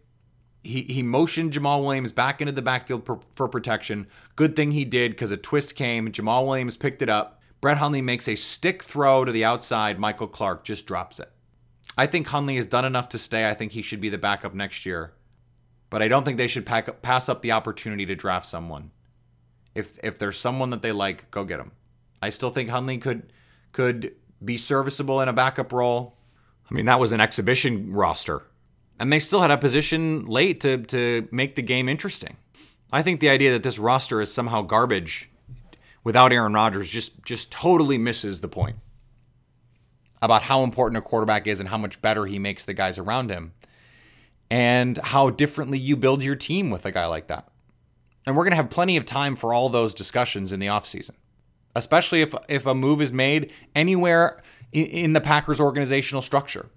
he 0.63 0.81
he 0.81 1.03
motioned 1.03 1.53
Jamaal 1.53 1.83
Williams 1.83 2.11
back 2.11 2.41
into 2.41 2.53
the 2.53 2.63
backfield 2.63 3.05
for, 3.05 3.19
for 3.35 3.47
protection. 3.47 4.07
Good 4.35 4.55
thing 4.55 4.71
he 4.71 4.83
did 4.83 5.11
because 5.11 5.31
a 5.31 5.37
twist 5.37 5.75
came. 5.75 6.11
Jamaal 6.11 6.47
Williams 6.47 6.75
picked 6.75 7.03
it 7.03 7.09
up. 7.09 7.39
Brett 7.63 7.77
Hundley 7.77 8.01
makes 8.01 8.27
a 8.27 8.35
stick 8.35 8.83
throw 8.83 9.23
to 9.23 9.31
the 9.31 9.45
outside. 9.45 9.97
Michael 9.97 10.27
Clark 10.27 10.65
just 10.65 10.85
drops 10.85 11.17
it. 11.17 11.31
I 11.97 12.07
think 12.07 12.27
Hundley 12.27 12.57
has 12.57 12.65
done 12.65 12.83
enough 12.83 13.07
to 13.07 13.17
stay. 13.17 13.49
I 13.49 13.53
think 13.53 13.71
he 13.71 13.81
should 13.81 14.01
be 14.01 14.09
the 14.09 14.17
backup 14.17 14.53
next 14.53 14.85
year. 14.85 15.13
But 15.89 16.01
I 16.01 16.09
don't 16.09 16.25
think 16.25 16.35
they 16.35 16.47
should 16.47 16.65
pack, 16.65 17.01
pass 17.01 17.29
up 17.29 17.41
the 17.41 17.53
opportunity 17.53 18.05
to 18.05 18.15
draft 18.15 18.47
someone. 18.47 18.91
If 19.73 19.97
if 20.03 20.19
there's 20.19 20.37
someone 20.37 20.71
that 20.71 20.81
they 20.81 20.91
like, 20.91 21.31
go 21.31 21.45
get 21.45 21.61
him. 21.61 21.71
I 22.21 22.31
still 22.31 22.49
think 22.49 22.69
Hundley 22.69 22.97
could 22.97 23.31
could 23.71 24.13
be 24.43 24.57
serviceable 24.57 25.21
in 25.21 25.29
a 25.29 25.33
backup 25.33 25.71
role. 25.71 26.17
I 26.69 26.73
mean, 26.73 26.87
that 26.87 26.99
was 26.99 27.13
an 27.13 27.21
exhibition 27.21 27.93
roster. 27.93 28.41
And 28.99 29.09
they 29.09 29.19
still 29.19 29.39
had 29.39 29.51
a 29.51 29.57
position 29.57 30.25
late 30.25 30.59
to 30.59 30.79
to 30.79 31.29
make 31.31 31.55
the 31.55 31.61
game 31.61 31.87
interesting. 31.87 32.35
I 32.91 33.03
think 33.03 33.21
the 33.21 33.29
idea 33.29 33.53
that 33.53 33.63
this 33.63 33.79
roster 33.79 34.19
is 34.19 34.33
somehow 34.33 34.63
garbage 34.63 35.29
without 36.03 36.31
Aaron 36.31 36.53
Rodgers 36.53 36.89
just 36.89 37.23
just 37.23 37.51
totally 37.51 37.97
misses 37.97 38.39
the 38.39 38.47
point 38.47 38.77
about 40.21 40.43
how 40.43 40.63
important 40.63 40.97
a 40.97 41.01
quarterback 41.01 41.47
is 41.47 41.59
and 41.59 41.69
how 41.69 41.77
much 41.77 42.01
better 42.01 42.25
he 42.25 42.39
makes 42.39 42.63
the 42.63 42.73
guys 42.73 42.97
around 42.97 43.29
him, 43.29 43.53
and 44.49 44.97
how 44.99 45.29
differently 45.29 45.77
you 45.77 45.97
build 45.97 46.23
your 46.23 46.35
team 46.35 46.69
with 46.69 46.85
a 46.85 46.91
guy 46.91 47.05
like 47.05 47.27
that. 47.27 47.47
And 48.25 48.37
we're 48.37 48.43
going 48.43 48.51
to 48.51 48.57
have 48.57 48.69
plenty 48.69 48.95
of 48.95 49.05
time 49.05 49.35
for 49.35 49.53
all 49.53 49.67
those 49.67 49.93
discussions 49.93 50.53
in 50.53 50.61
the 50.61 50.67
offseason, 50.67 51.11
especially 51.75 52.21
if, 52.21 52.33
if 52.47 52.65
a 52.65 52.73
move 52.73 53.01
is 53.01 53.11
made 53.11 53.51
anywhere 53.75 54.41
in, 54.71 55.11
the 55.11 55.19
Packers 55.19 55.59
organizational 55.59 56.21
structure. 56.21 56.69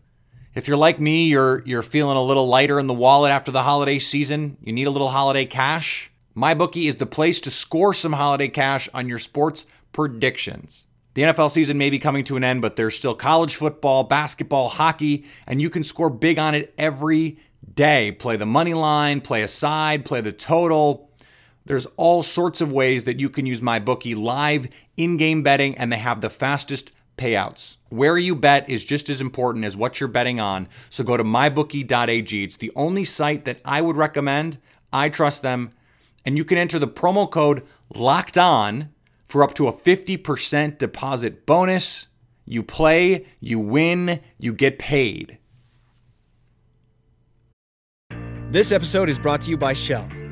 If 0.56 0.66
you're 0.66 0.76
like 0.76 0.98
me, 0.98 1.26
you're 1.26 1.62
you're 1.64 1.82
feeling 1.82 2.16
a 2.16 2.22
little 2.22 2.48
lighter 2.48 2.80
in 2.80 2.88
the 2.88 2.94
wallet 2.94 3.30
after 3.30 3.52
the 3.52 3.62
holiday 3.62 3.98
season, 3.98 4.56
you 4.60 4.72
need 4.72 4.86
a 4.86 4.90
little 4.90 5.08
holiday 5.08 5.44
cash. 5.44 6.10
MyBookie 6.36 6.86
is 6.86 6.96
the 6.96 7.06
place 7.06 7.40
to 7.40 7.50
score 7.50 7.94
some 7.94 8.12
holiday 8.12 8.48
cash 8.48 8.90
on 8.92 9.08
your 9.08 9.18
sports 9.18 9.64
predictions. 9.94 10.84
The 11.14 11.22
NFL 11.22 11.50
season 11.50 11.78
may 11.78 11.88
be 11.88 11.98
coming 11.98 12.24
to 12.24 12.36
an 12.36 12.44
end, 12.44 12.60
but 12.60 12.76
there's 12.76 12.94
still 12.94 13.14
college 13.14 13.56
football, 13.56 14.04
basketball, 14.04 14.68
hockey, 14.68 15.24
and 15.46 15.62
you 15.62 15.70
can 15.70 15.82
score 15.82 16.10
big 16.10 16.38
on 16.38 16.54
it 16.54 16.74
every 16.76 17.38
day. 17.74 18.12
Play 18.12 18.36
the 18.36 18.44
money 18.44 18.74
line, 18.74 19.22
play 19.22 19.40
a 19.40 19.48
side, 19.48 20.04
play 20.04 20.20
the 20.20 20.30
total. 20.30 21.10
There's 21.64 21.86
all 21.96 22.22
sorts 22.22 22.60
of 22.60 22.70
ways 22.70 23.04
that 23.04 23.18
you 23.18 23.30
can 23.30 23.46
use 23.46 23.62
MyBookie 23.62 24.14
live 24.14 24.68
in 24.98 25.16
game 25.16 25.42
betting, 25.42 25.74
and 25.78 25.90
they 25.90 25.96
have 25.96 26.20
the 26.20 26.28
fastest 26.28 26.92
payouts. 27.16 27.78
Where 27.88 28.18
you 28.18 28.36
bet 28.36 28.68
is 28.68 28.84
just 28.84 29.08
as 29.08 29.22
important 29.22 29.64
as 29.64 29.74
what 29.74 30.00
you're 30.00 30.08
betting 30.10 30.38
on. 30.38 30.68
So 30.90 31.02
go 31.02 31.16
to 31.16 31.24
mybookie.ag. 31.24 32.44
It's 32.44 32.58
the 32.58 32.72
only 32.76 33.04
site 33.04 33.46
that 33.46 33.62
I 33.64 33.80
would 33.80 33.96
recommend. 33.96 34.58
I 34.92 35.08
trust 35.08 35.40
them. 35.40 35.70
And 36.26 36.36
you 36.36 36.44
can 36.44 36.58
enter 36.58 36.78
the 36.78 36.88
promo 36.88 37.30
code 37.30 37.62
locked 37.94 38.36
on 38.36 38.90
for 39.24 39.42
up 39.42 39.54
to 39.54 39.68
a 39.68 39.72
50% 39.72 40.76
deposit 40.76 41.46
bonus. 41.46 42.08
You 42.44 42.62
play, 42.62 43.26
you 43.40 43.58
win, 43.58 44.20
you 44.38 44.52
get 44.52 44.78
paid. 44.78 45.38
This 48.50 48.72
episode 48.72 49.08
is 49.08 49.18
brought 49.18 49.40
to 49.42 49.50
you 49.50 49.56
by 49.56 49.72
Shell. 49.72 50.08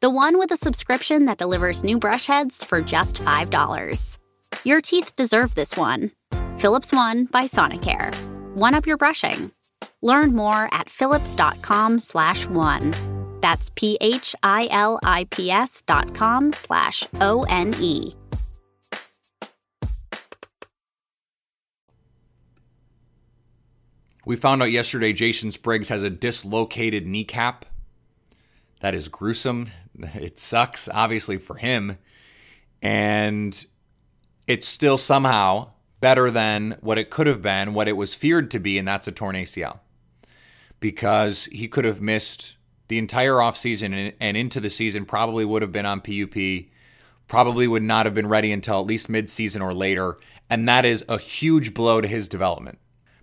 The 0.00 0.08
one 0.08 0.38
with 0.38 0.50
a 0.50 0.56
subscription 0.56 1.26
that 1.26 1.36
delivers 1.36 1.84
new 1.84 1.98
brush 1.98 2.26
heads 2.26 2.64
for 2.64 2.80
just 2.80 3.16
$5. 3.16 4.18
Your 4.64 4.80
teeth 4.80 5.14
deserve 5.14 5.54
this 5.54 5.76
one. 5.76 6.12
Philips 6.56 6.90
One 6.90 7.26
by 7.26 7.44
Sonicare. 7.44 8.14
One 8.54 8.74
up 8.74 8.86
your 8.86 8.96
brushing. 8.96 9.52
Learn 10.00 10.34
more 10.34 10.70
at 10.72 10.88
philips.com 10.88 11.98
slash 12.00 12.46
one. 12.46 12.94
That's 13.42 13.68
P-H-I-L-I-P-S 13.74 14.22
dot 15.82 16.14
com 16.14 16.52
slash 16.54 17.06
O-N-E. 17.20 18.14
We 24.24 24.36
found 24.36 24.62
out 24.62 24.70
yesterday 24.70 25.12
Jason 25.12 25.50
Spriggs 25.50 25.90
has 25.90 26.02
a 26.02 26.08
dislocated 26.10 27.06
kneecap. 27.06 27.66
That 28.80 28.94
is 28.94 29.08
gruesome. 29.10 29.70
It 30.14 30.38
sucks, 30.38 30.88
obviously, 30.88 31.38
for 31.38 31.56
him. 31.56 31.98
And 32.82 33.64
it's 34.46 34.66
still 34.66 34.98
somehow 34.98 35.70
better 36.00 36.30
than 36.30 36.76
what 36.80 36.98
it 36.98 37.10
could 37.10 37.26
have 37.26 37.42
been, 37.42 37.74
what 37.74 37.88
it 37.88 37.92
was 37.92 38.14
feared 38.14 38.50
to 38.52 38.58
be, 38.58 38.78
and 38.78 38.88
that's 38.88 39.06
a 39.06 39.12
torn 39.12 39.36
ACL. 39.36 39.80
Because 40.80 41.44
he 41.46 41.68
could 41.68 41.84
have 41.84 42.00
missed 42.00 42.56
the 42.88 42.98
entire 42.98 43.34
offseason 43.34 44.14
and 44.18 44.36
into 44.36 44.60
the 44.60 44.70
season, 44.70 45.04
probably 45.04 45.44
would 45.44 45.62
have 45.62 45.72
been 45.72 45.86
on 45.86 46.00
PUP, 46.00 46.64
probably 47.28 47.68
would 47.68 47.82
not 47.82 48.06
have 48.06 48.14
been 48.14 48.26
ready 48.28 48.50
until 48.50 48.80
at 48.80 48.86
least 48.86 49.08
midseason 49.08 49.60
or 49.60 49.74
later. 49.74 50.18
And 50.48 50.68
that 50.68 50.84
is 50.84 51.04
a 51.08 51.18
huge 51.18 51.74
blow 51.74 52.00
to 52.00 52.08
his 52.08 52.28
development 52.28 52.78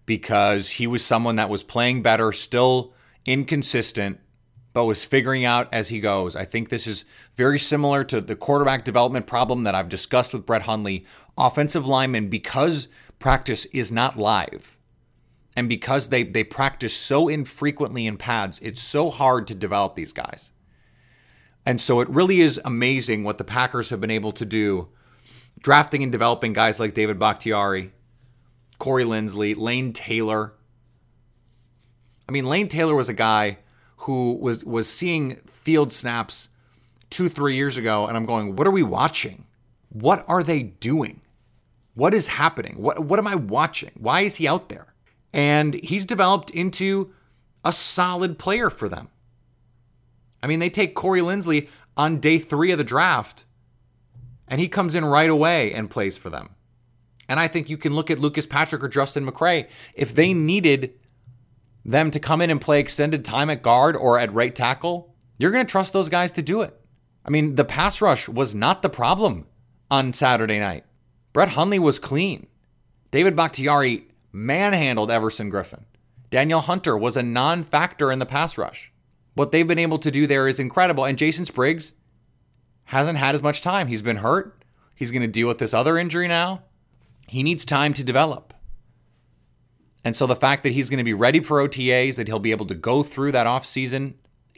because 0.05 0.69
he 0.69 0.87
was 0.87 1.03
someone 1.03 1.35
that 1.35 1.49
was 1.49 1.63
playing 1.63 2.01
better, 2.01 2.31
still 2.31 2.93
inconsistent, 3.25 4.19
but 4.77 4.85
was 4.85 5.03
figuring 5.03 5.43
out 5.43 5.67
as 5.73 5.89
he 5.89 5.99
goes. 5.99 6.35
I 6.35 6.45
think 6.45 6.69
this 6.69 6.85
is 6.85 7.03
very 7.35 7.57
similar 7.57 8.03
to 8.03 8.21
the 8.21 8.35
quarterback 8.35 8.85
development 8.85 9.25
problem 9.25 9.63
that 9.63 9.73
I've 9.73 9.89
discussed 9.89 10.35
with 10.35 10.45
Brett 10.45 10.61
Hundley. 10.61 11.03
Offensive 11.35 11.87
linemen, 11.87 12.29
because 12.29 12.87
practice 13.17 13.65
is 13.73 13.91
not 13.91 14.19
live, 14.19 14.77
and 15.55 15.67
because 15.67 16.09
they, 16.09 16.21
they 16.21 16.43
practice 16.43 16.95
so 16.95 17.27
infrequently 17.27 18.05
in 18.05 18.17
pads, 18.17 18.59
it's 18.59 18.79
so 18.79 19.09
hard 19.09 19.47
to 19.47 19.55
develop 19.55 19.95
these 19.95 20.13
guys. 20.13 20.51
And 21.65 21.81
so 21.81 21.99
it 21.99 22.09
really 22.09 22.39
is 22.39 22.61
amazing 22.63 23.23
what 23.23 23.39
the 23.39 23.43
Packers 23.43 23.89
have 23.89 23.99
been 23.99 24.11
able 24.11 24.31
to 24.33 24.45
do, 24.45 24.89
drafting 25.59 26.03
and 26.03 26.11
developing 26.11 26.53
guys 26.53 26.79
like 26.79 26.93
David 26.93 27.17
Bakhtiari, 27.17 27.93
Corey 28.77 29.05
Linsley, 29.05 29.57
Lane 29.57 29.91
Taylor. 29.91 30.53
I 32.29 32.31
mean, 32.31 32.45
Lane 32.45 32.67
Taylor 32.67 32.93
was 32.93 33.09
a 33.09 33.13
guy 33.13 33.57
who 33.97 34.33
was 34.33 34.63
was 34.63 34.89
seeing 34.89 35.37
field 35.47 35.91
snaps 35.91 36.49
two 37.09 37.29
three 37.29 37.55
years 37.55 37.77
ago, 37.77 38.05
and 38.05 38.15
I'm 38.15 38.25
going, 38.25 38.55
what 38.55 38.67
are 38.67 38.71
we 38.71 38.83
watching? 38.83 39.45
What 39.89 40.23
are 40.27 40.43
they 40.43 40.63
doing? 40.63 41.21
What 41.93 42.13
is 42.13 42.27
happening? 42.27 42.75
What 42.77 43.03
what 43.03 43.19
am 43.19 43.27
I 43.27 43.35
watching? 43.35 43.91
Why 43.95 44.21
is 44.21 44.35
he 44.35 44.47
out 44.47 44.69
there? 44.69 44.93
And 45.33 45.73
he's 45.73 46.05
developed 46.05 46.49
into 46.51 47.13
a 47.65 47.71
solid 47.71 48.39
player 48.39 48.69
for 48.69 48.87
them. 48.87 49.09
I 50.41 50.47
mean, 50.47 50.59
they 50.59 50.69
take 50.69 50.95
Corey 50.95 51.21
Linsley 51.21 51.67
on 51.95 52.19
day 52.19 52.37
three 52.37 52.71
of 52.71 52.77
the 52.77 52.83
draft, 52.83 53.45
and 54.47 54.61
he 54.61 54.67
comes 54.67 54.95
in 54.95 55.03
right 55.03 55.29
away 55.29 55.73
and 55.73 55.89
plays 55.89 56.17
for 56.17 56.29
them. 56.29 56.49
And 57.27 57.39
I 57.39 57.47
think 57.47 57.69
you 57.69 57.77
can 57.77 57.93
look 57.93 58.09
at 58.09 58.19
Lucas 58.19 58.45
Patrick 58.45 58.83
or 58.83 58.87
Justin 58.87 59.25
McCray. 59.25 59.67
If 59.93 60.13
they 60.15 60.33
needed 60.33 60.93
them 61.87 62.11
to 62.11 62.19
come 62.19 62.41
in 62.41 62.51
and 62.51 62.61
play 62.61 62.79
extended 62.79 63.23
time 63.25 63.49
at 63.49 63.63
guard 63.63 63.95
or 63.95 64.19
at 64.19 64.33
right 64.33 64.53
tackle, 64.53 65.15
you're 65.37 65.51
going 65.51 65.65
to 65.65 65.71
trust 65.71 65.93
those 65.93 66.09
guys 66.09 66.33
to 66.33 66.41
do 66.41 66.61
it. 66.61 66.79
I 67.25 67.29
mean, 67.29 67.55
the 67.55 67.65
pass 67.65 68.01
rush 68.01 68.27
was 68.27 68.53
not 68.53 68.81
the 68.81 68.89
problem 68.89 69.47
on 69.89 70.13
Saturday 70.13 70.59
night. 70.59 70.85
Brett 71.33 71.49
Hundley 71.49 71.79
was 71.79 71.97
clean. 71.97 72.47
David 73.09 73.35
Bakhtiari 73.35 74.07
manhandled 74.33 75.09
Everson 75.09 75.49
Griffen. 75.49 75.85
Danielle 76.29 76.61
Hunter 76.61 76.97
was 76.97 77.15
a 77.15 77.23
non 77.23 77.63
factor 77.63 78.11
in 78.11 78.19
the 78.19 78.25
pass 78.25 78.57
rush. 78.57 78.91
What 79.33 79.51
they've 79.51 79.67
been 79.67 79.79
able 79.79 79.99
to 79.99 80.11
do 80.11 80.27
there 80.27 80.47
is 80.47 80.59
incredible. 80.59 81.05
And 81.05 81.17
Jason 81.17 81.45
Spriggs 81.45 81.93
hasn't 82.85 83.17
had 83.17 83.35
as 83.35 83.43
much 83.43 83.61
time. 83.61 83.87
He's 83.87 84.01
been 84.01 84.17
hurt. 84.17 84.63
He's 84.93 85.11
going 85.11 85.21
to 85.21 85.27
deal 85.27 85.47
with 85.47 85.59
this 85.59 85.73
other 85.73 85.97
injury 85.97 86.27
now. 86.27 86.63
He 87.27 87.43
needs 87.43 87.65
time 87.65 87.93
to 87.93 88.03
develop. 88.03 88.53
And 90.07 90.15
so 90.15 90.25
the 90.25 90.37
fact 90.37 90.63
that 90.63 90.71
he's 90.71 90.89
going 90.89 90.99
to 90.99 91.03
be 91.03 91.13
ready 91.13 91.41
for 91.41 91.59
OTAs, 91.59 92.15
that 92.15 92.27
he'll 92.27 92.39
be 92.39 92.51
able 92.51 92.67
to 92.67 92.73
go 92.73 93.03
through 93.03 93.33
that 93.33 93.45
offseason, 93.45 94.13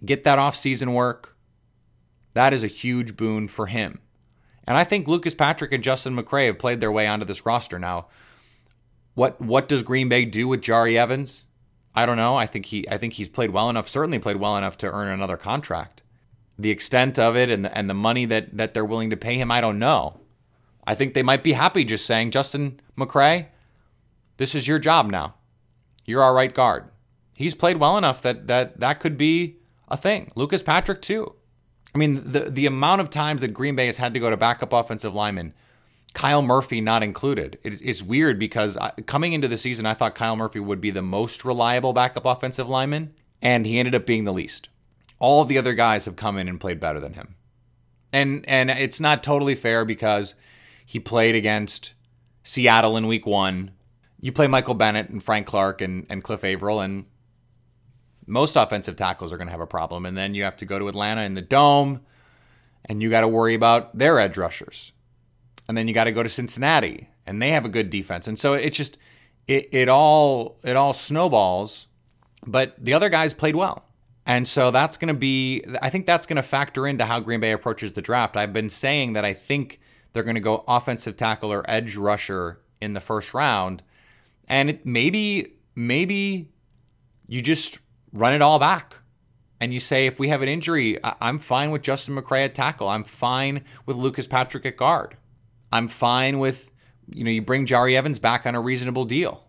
get 0.05 0.23
that 0.23 0.37
offseason 0.37 0.93
work, 0.93 1.35
that 2.35 2.53
is 2.53 2.63
a 2.63 2.67
huge 2.67 3.17
boon 3.17 3.47
for 3.47 3.65
him. 3.65 3.99
And 4.67 4.77
I 4.77 4.83
think 4.83 5.07
Lucas 5.07 5.33
Patrick 5.33 5.73
and 5.73 5.83
Justin 5.83 6.15
McCray 6.15 6.45
have 6.45 6.59
played 6.59 6.81
their 6.81 6.91
way 6.91 7.07
onto 7.07 7.25
this 7.25 7.47
roster 7.47 7.79
now. 7.79 8.09
What 9.15 9.41
what 9.41 9.67
does 9.67 9.81
Green 9.81 10.07
Bay 10.07 10.23
do 10.23 10.47
with 10.47 10.61
Jahri 10.61 10.99
Evans? 10.99 11.47
I 11.95 12.05
don't 12.05 12.17
know. 12.17 12.35
I 12.35 12.45
think 12.45 12.67
he 12.67 12.87
I 12.87 12.99
think 12.99 13.13
he's 13.13 13.27
played 13.27 13.49
well 13.49 13.71
enough, 13.71 13.89
certainly 13.89 14.19
played 14.19 14.37
well 14.37 14.55
enough 14.55 14.77
to 14.77 14.91
earn 14.91 15.07
another 15.07 15.35
contract. 15.35 16.03
The 16.59 16.69
extent 16.69 17.17
of 17.17 17.35
it 17.35 17.49
and 17.49 17.65
the, 17.65 17.75
and 17.75 17.89
the 17.89 17.95
money 17.95 18.25
that 18.25 18.55
that 18.55 18.75
they're 18.75 18.85
willing 18.85 19.09
to 19.09 19.17
pay 19.17 19.39
him, 19.39 19.49
I 19.49 19.61
don't 19.61 19.79
know. 19.79 20.19
I 20.85 20.93
think 20.93 21.15
they 21.15 21.23
might 21.23 21.43
be 21.43 21.53
happy 21.53 21.85
just 21.85 22.05
saying, 22.05 22.29
Justin 22.29 22.79
McCray, 22.95 23.47
this 24.37 24.53
is 24.53 24.67
your 24.67 24.77
job 24.77 25.09
now. 25.09 25.33
You're 26.09 26.23
our 26.23 26.33
right 26.33 26.53
guard. 26.53 26.85
He's 27.35 27.55
played 27.55 27.77
well 27.77 27.97
enough 27.97 28.21
that 28.23 28.47
that 28.47 28.79
that 28.79 28.99
could 28.99 29.17
be 29.17 29.57
a 29.87 29.95
thing. 29.95 30.31
Lucas 30.35 30.61
Patrick 30.61 31.01
too. 31.01 31.35
I 31.93 31.97
mean, 31.97 32.21
the 32.31 32.41
the 32.49 32.65
amount 32.65 33.01
of 33.01 33.09
times 33.09 33.41
that 33.41 33.49
Green 33.49 33.75
Bay 33.75 33.85
has 33.85 33.97
had 33.97 34.13
to 34.13 34.19
go 34.19 34.29
to 34.29 34.37
backup 34.37 34.73
offensive 34.73 35.13
linemen, 35.13 35.53
Kyle 36.13 36.41
Murphy 36.41 36.81
not 36.81 37.03
included. 37.03 37.57
It's, 37.63 37.81
it's 37.81 38.01
weird 38.01 38.39
because 38.39 38.75
I, 38.77 38.91
coming 39.05 39.33
into 39.33 39.47
the 39.47 39.57
season, 39.57 39.85
I 39.85 39.93
thought 39.93 40.15
Kyle 40.15 40.35
Murphy 40.35 40.59
would 40.59 40.81
be 40.81 40.91
the 40.91 41.01
most 41.01 41.45
reliable 41.45 41.93
backup 41.93 42.25
offensive 42.25 42.67
lineman, 42.67 43.13
and 43.41 43.65
he 43.65 43.79
ended 43.79 43.95
up 43.95 44.05
being 44.05 44.25
the 44.25 44.33
least. 44.33 44.69
All 45.19 45.41
of 45.41 45.47
the 45.47 45.57
other 45.57 45.73
guys 45.73 46.05
have 46.05 46.15
come 46.15 46.37
in 46.37 46.47
and 46.47 46.59
played 46.59 46.79
better 46.79 46.99
than 46.99 47.13
him, 47.13 47.35
and 48.11 48.47
and 48.47 48.69
it's 48.69 48.99
not 48.99 49.23
totally 49.23 49.55
fair 49.55 49.85
because 49.85 50.35
he 50.85 50.99
played 50.99 51.35
against 51.35 51.93
Seattle 52.43 52.97
in 52.97 53.07
week 53.07 53.25
one. 53.25 53.71
You 54.19 54.31
play 54.31 54.47
Michael 54.47 54.73
Bennett 54.73 55.09
and 55.09 55.23
Frank 55.23 55.47
Clark 55.47 55.81
and, 55.81 56.05
and 56.09 56.23
Cliff 56.23 56.43
Avril, 56.43 56.81
and 56.81 57.05
most 58.27 58.55
offensive 58.55 58.95
tackles 58.95 59.31
are 59.31 59.37
going 59.37 59.47
to 59.47 59.51
have 59.51 59.61
a 59.61 59.67
problem. 59.67 60.05
And 60.05 60.17
then 60.17 60.35
you 60.35 60.43
have 60.43 60.57
to 60.57 60.65
go 60.65 60.77
to 60.77 60.87
Atlanta 60.87 61.21
in 61.21 61.33
the 61.33 61.41
dome, 61.41 62.01
and 62.85 63.01
you 63.01 63.09
got 63.09 63.21
to 63.21 63.27
worry 63.27 63.53
about 63.53 63.97
their 63.97 64.19
edge 64.19 64.37
rushers. 64.37 64.91
And 65.67 65.77
then 65.77 65.87
you 65.87 65.93
got 65.93 66.05
to 66.05 66.11
go 66.11 66.23
to 66.23 66.29
Cincinnati, 66.29 67.09
and 67.25 67.41
they 67.41 67.51
have 67.51 67.65
a 67.65 67.69
good 67.69 67.89
defense. 67.89 68.27
And 68.27 68.37
so 68.37 68.53
it 68.53 68.71
just 68.71 68.97
it, 69.47 69.69
it 69.71 69.89
all 69.89 70.59
it 70.63 70.75
all 70.75 70.93
snowballs. 70.93 71.87
But 72.45 72.75
the 72.83 72.93
other 72.93 73.09
guys 73.09 73.33
played 73.33 73.55
well. 73.55 73.85
And 74.25 74.47
so 74.47 74.69
that's 74.69 74.95
going 74.95 75.13
to 75.13 75.19
be, 75.19 75.63
I 75.81 75.89
think 75.89 76.05
that's 76.05 76.27
going 76.27 76.35
to 76.37 76.43
factor 76.43 76.85
into 76.85 77.05
how 77.05 77.19
Green 77.19 77.39
Bay 77.39 77.51
approaches 77.51 77.93
the 77.93 78.01
draft. 78.01 78.37
I've 78.37 78.53
been 78.53 78.69
saying 78.69 79.13
that 79.13 79.25
I 79.25 79.33
think 79.33 79.79
they're 80.13 80.23
going 80.23 80.35
to 80.35 80.39
go 80.41 80.63
offensive 80.67 81.17
tackle 81.17 81.51
or 81.51 81.67
edge 81.67 81.95
rusher 81.95 82.59
in 82.79 82.93
the 82.93 82.99
first 83.01 83.33
round. 83.33 83.81
And 84.49 84.71
it, 84.71 84.85
maybe, 84.85 85.53
maybe 85.75 86.51
you 87.27 87.41
just 87.41 87.79
run 88.11 88.33
it 88.33 88.41
all 88.41 88.59
back 88.59 88.97
and 89.61 89.73
you 89.73 89.79
say, 89.79 90.07
if 90.07 90.19
we 90.19 90.29
have 90.29 90.41
an 90.41 90.49
injury, 90.49 90.97
I'm 91.03 91.37
fine 91.37 91.71
with 91.71 91.81
Justin 91.81 92.15
McCray 92.15 92.45
at 92.45 92.55
tackle. 92.55 92.87
I'm 92.87 93.03
fine 93.03 93.63
with 93.85 93.97
Lucas 93.97 94.25
Patrick 94.25 94.65
at 94.65 94.77
guard. 94.77 95.17
I'm 95.71 95.87
fine 95.87 96.39
with, 96.39 96.71
you 97.13 97.23
know, 97.23 97.31
you 97.31 97.41
bring 97.41 97.65
Jahri 97.65 97.95
Evans 97.95 98.19
back 98.19 98.45
on 98.45 98.55
a 98.55 98.61
reasonable 98.61 99.05
deal. 99.05 99.45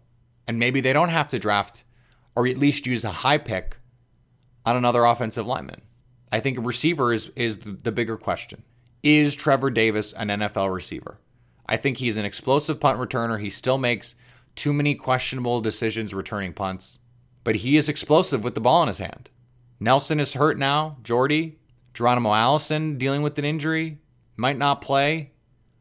And 0.47 0.59
maybe 0.59 0.81
they 0.81 0.93
don't 0.93 1.11
have 1.11 1.29
to 1.29 1.39
draft 1.39 1.85
or 2.35 2.47
at 2.47 2.59
least 2.59 2.87
use 2.87 3.05
a 3.05 3.11
high 3.11 3.39
pick 3.39 3.79
on 4.67 4.77
another 4.77 5.05
offensive 5.05 5.47
lineman. 5.47 5.83
I 6.33 6.41
think 6.41 6.59
receiver 6.61 7.13
is, 7.13 7.31
is 7.37 7.59
the 7.59 7.93
bigger 7.93 8.17
question. 8.17 8.65
Is 9.03 9.35
Trevor 9.35 9.71
Davis 9.71 10.13
an 10.13 10.29
NFL 10.29 10.73
receiver? 10.73 11.19
I 11.67 11.77
think 11.77 11.99
he's 11.99 12.17
an 12.17 12.25
explosive 12.25 12.81
punt 12.81 12.99
returner. 12.99 13.41
He 13.41 13.51
still 13.51 13.79
makes 13.79 14.17
too 14.55 14.73
many 14.73 14.95
questionable 14.95 15.61
decisions 15.61 16.15
returning 16.15 16.53
punts, 16.53 16.99
but 17.45 17.57
he 17.57 17.77
is 17.77 17.89
explosive 17.89 18.45
with 18.45 18.55
the 18.55 18.61
ball 18.61 18.83
in 18.83 18.89
his 18.89 18.99
hand. 18.99 19.31
Nelson 19.79 20.21
is 20.21 20.35
hurt 20.35 20.59
now. 20.59 20.99
Jordy, 21.03 21.59
Geronimo 21.95 22.35
Allison 22.35 22.99
dealing 22.99 23.23
with 23.23 23.39
an 23.39 23.45
injury, 23.45 23.99
might 24.37 24.59
not 24.59 24.83
play. 24.83 25.33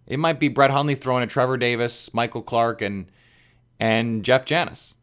It 0.08 0.20
might 0.20 0.40
be 0.40 0.48
Brett 0.48 0.72
Hundley 0.72 0.96
throwing 0.96 1.24
at 1.24 1.30
Trevor 1.30 1.58
Davis, 1.58 2.14
Michael 2.14 2.42
Clark, 2.42 2.82
and 2.82 3.12
and 3.80 4.24
Jeff 4.24 4.46
Janis. 4.46 4.96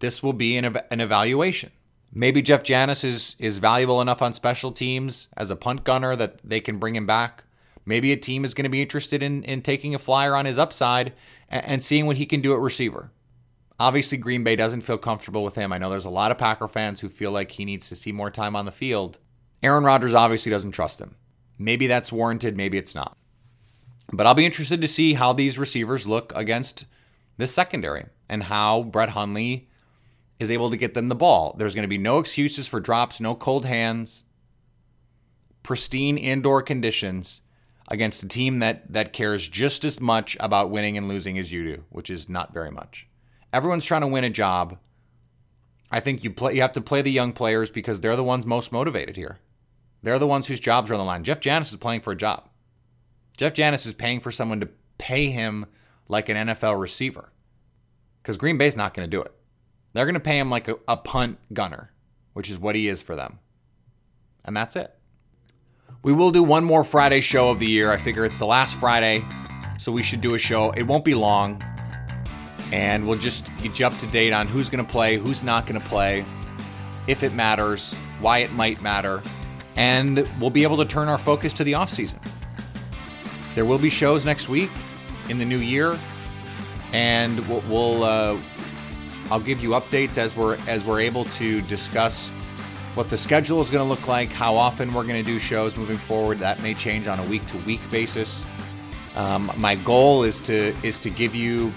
This 0.00 0.22
will 0.22 0.32
be 0.32 0.56
an, 0.56 0.76
an 0.90 1.00
evaluation. 1.00 1.70
Maybe 2.12 2.42
Jeff 2.42 2.62
Janis 2.62 3.04
is 3.04 3.36
is 3.38 3.58
valuable 3.58 4.00
enough 4.00 4.22
on 4.22 4.34
special 4.34 4.72
teams 4.72 5.28
as 5.36 5.50
a 5.50 5.56
punt 5.56 5.84
gunner 5.84 6.16
that 6.16 6.38
they 6.42 6.60
can 6.60 6.78
bring 6.78 6.96
him 6.96 7.06
back. 7.06 7.44
Maybe 7.84 8.12
a 8.12 8.16
team 8.16 8.44
is 8.44 8.52
going 8.52 8.64
to 8.64 8.70
be 8.70 8.82
interested 8.82 9.22
in, 9.22 9.42
in 9.44 9.62
taking 9.62 9.94
a 9.94 9.98
flyer 9.98 10.34
on 10.34 10.44
his 10.44 10.58
upside 10.58 11.14
and, 11.48 11.82
seeing 11.82 12.06
what 12.06 12.16
he 12.16 12.26
can 12.26 12.40
do 12.40 12.54
at 12.54 12.60
receiver. 12.60 13.10
Obviously, 13.80 14.18
Green 14.18 14.44
Bay 14.44 14.56
doesn't 14.56 14.82
feel 14.82 14.98
comfortable 14.98 15.44
with 15.44 15.54
him. 15.54 15.72
I 15.72 15.78
know 15.78 15.88
there's 15.88 16.04
a 16.04 16.10
lot 16.10 16.30
of 16.30 16.38
Packer 16.38 16.68
fans 16.68 17.00
who 17.00 17.08
feel 17.08 17.30
like 17.30 17.52
he 17.52 17.64
needs 17.64 17.88
to 17.88 17.94
see 17.94 18.12
more 18.12 18.30
time 18.30 18.56
on 18.56 18.64
the 18.64 18.72
field. 18.72 19.18
Aaron 19.62 19.84
Rodgers 19.84 20.14
obviously 20.14 20.50
doesn't 20.50 20.72
trust 20.72 21.00
him. 21.00 21.16
Maybe 21.58 21.86
that's 21.86 22.12
warranted, 22.12 22.56
maybe 22.56 22.78
it's 22.78 22.94
not. 22.94 23.16
But 24.12 24.26
I'll 24.26 24.34
be 24.34 24.46
interested 24.46 24.80
to 24.80 24.88
see 24.88 25.14
how 25.14 25.32
these 25.32 25.58
receivers 25.58 26.06
look 26.06 26.32
against 26.34 26.86
this 27.36 27.52
secondary 27.52 28.06
and 28.28 28.44
how 28.44 28.82
Brett 28.84 29.10
Hundley 29.10 29.68
is 30.38 30.50
able 30.50 30.70
to 30.70 30.76
get 30.76 30.94
them 30.94 31.08
the 31.08 31.14
ball. 31.14 31.54
There's 31.58 31.74
going 31.74 31.82
to 31.82 31.88
be 31.88 31.98
no 31.98 32.18
excuses 32.18 32.68
for 32.68 32.80
drops, 32.80 33.20
no 33.20 33.34
cold 33.34 33.64
hands, 33.64 34.24
pristine 35.62 36.16
indoor 36.16 36.62
conditions 36.62 37.42
against 37.88 38.22
a 38.22 38.28
team 38.28 38.60
that 38.60 38.92
that 38.92 39.12
cares 39.12 39.48
just 39.48 39.84
as 39.84 40.00
much 40.00 40.36
about 40.40 40.70
winning 40.70 40.96
and 40.96 41.08
losing 41.08 41.38
as 41.38 41.50
you 41.50 41.64
do, 41.64 41.84
which 41.88 42.10
is 42.10 42.28
not 42.28 42.52
very 42.52 42.70
much. 42.70 43.08
Everyone's 43.52 43.84
trying 43.84 44.02
to 44.02 44.06
win 44.06 44.24
a 44.24 44.30
job. 44.30 44.78
I 45.90 46.00
think 46.00 46.22
you 46.22 46.30
play 46.30 46.54
you 46.54 46.60
have 46.60 46.72
to 46.72 46.80
play 46.80 47.02
the 47.02 47.10
young 47.10 47.32
players 47.32 47.70
because 47.70 48.00
they're 48.00 48.16
the 48.16 48.24
ones 48.24 48.46
most 48.46 48.72
motivated 48.72 49.16
here. 49.16 49.38
They're 50.02 50.18
the 50.18 50.26
ones 50.26 50.46
whose 50.46 50.60
jobs 50.60 50.90
are 50.90 50.94
on 50.94 51.00
the 51.00 51.04
line. 51.04 51.24
Jeff 51.24 51.40
Janis 51.40 51.70
is 51.70 51.76
playing 51.76 52.02
for 52.02 52.12
a 52.12 52.16
job. 52.16 52.48
Jeff 53.36 53.54
Janis 53.54 53.86
is 53.86 53.94
paying 53.94 54.20
for 54.20 54.30
someone 54.30 54.60
to 54.60 54.68
pay 54.98 55.30
him 55.30 55.66
like 56.08 56.28
an 56.28 56.48
NFL 56.48 56.80
receiver. 56.80 57.32
Because 58.22 58.36
Green 58.36 58.58
Bay's 58.58 58.76
not 58.76 58.94
going 58.94 59.08
to 59.08 59.16
do 59.16 59.22
it. 59.22 59.32
They're 59.92 60.04
going 60.04 60.14
to 60.14 60.20
pay 60.20 60.38
him 60.38 60.50
like 60.50 60.68
a, 60.68 60.76
a 60.86 60.96
punt 60.96 61.38
gunner, 61.52 61.92
which 62.32 62.50
is 62.50 62.58
what 62.58 62.74
he 62.74 62.88
is 62.88 63.00
for 63.00 63.16
them. 63.16 63.38
And 64.44 64.56
that's 64.56 64.76
it. 64.76 64.94
We 66.02 66.12
will 66.12 66.30
do 66.30 66.42
one 66.42 66.64
more 66.64 66.84
Friday 66.84 67.20
show 67.20 67.50
of 67.50 67.58
the 67.58 67.66
year. 67.66 67.90
I 67.90 67.96
figure 67.96 68.24
it's 68.24 68.38
the 68.38 68.46
last 68.46 68.76
Friday, 68.76 69.24
so 69.78 69.92
we 69.92 70.02
should 70.02 70.20
do 70.20 70.34
a 70.34 70.38
show. 70.38 70.70
It 70.70 70.84
won't 70.84 71.04
be 71.04 71.14
long, 71.14 71.62
and 72.72 73.06
we'll 73.06 73.18
just 73.18 73.50
get 73.62 73.78
you 73.78 73.86
up 73.86 73.98
to 73.98 74.06
date 74.06 74.32
on 74.32 74.46
who's 74.46 74.68
going 74.68 74.84
to 74.84 74.90
play, 74.90 75.16
who's 75.16 75.42
not 75.42 75.66
going 75.66 75.80
to 75.80 75.86
play, 75.86 76.24
if 77.06 77.22
it 77.22 77.34
matters, 77.34 77.94
why 78.20 78.38
it 78.38 78.52
might 78.52 78.80
matter, 78.80 79.22
and 79.76 80.28
we'll 80.40 80.50
be 80.50 80.62
able 80.62 80.76
to 80.76 80.84
turn 80.84 81.08
our 81.08 81.18
focus 81.18 81.52
to 81.54 81.64
the 81.64 81.72
offseason. 81.72 82.18
There 83.54 83.64
will 83.64 83.78
be 83.78 83.90
shows 83.90 84.24
next 84.24 84.48
week 84.48 84.70
in 85.28 85.38
the 85.38 85.44
new 85.44 85.58
year, 85.58 85.98
and 86.92 87.40
we'll, 87.48 87.62
we'll 87.68 88.04
uh, 88.04 88.38
I'll 89.30 89.40
give 89.40 89.62
you 89.62 89.70
updates 89.70 90.16
as 90.16 90.34
we're 90.36 90.56
as 90.68 90.84
we're 90.84 91.00
able 91.00 91.24
to 91.24 91.60
discuss 91.62 92.30
what 92.98 93.10
the 93.10 93.16
schedule 93.16 93.60
is 93.60 93.70
going 93.70 93.84
to 93.84 93.88
look 93.88 94.08
like, 94.08 94.28
how 94.32 94.56
often 94.56 94.92
we're 94.92 95.04
going 95.04 95.14
to 95.14 95.22
do 95.22 95.38
shows 95.38 95.76
moving 95.76 95.96
forward. 95.96 96.40
That 96.40 96.60
may 96.64 96.74
change 96.74 97.06
on 97.06 97.20
a 97.20 97.22
week 97.26 97.46
to 97.46 97.56
week 97.58 97.80
basis. 97.92 98.44
Um, 99.14 99.52
my 99.56 99.76
goal 99.76 100.24
is 100.24 100.40
to 100.40 100.74
is 100.82 100.98
to 101.00 101.10
give 101.10 101.32
you 101.32 101.72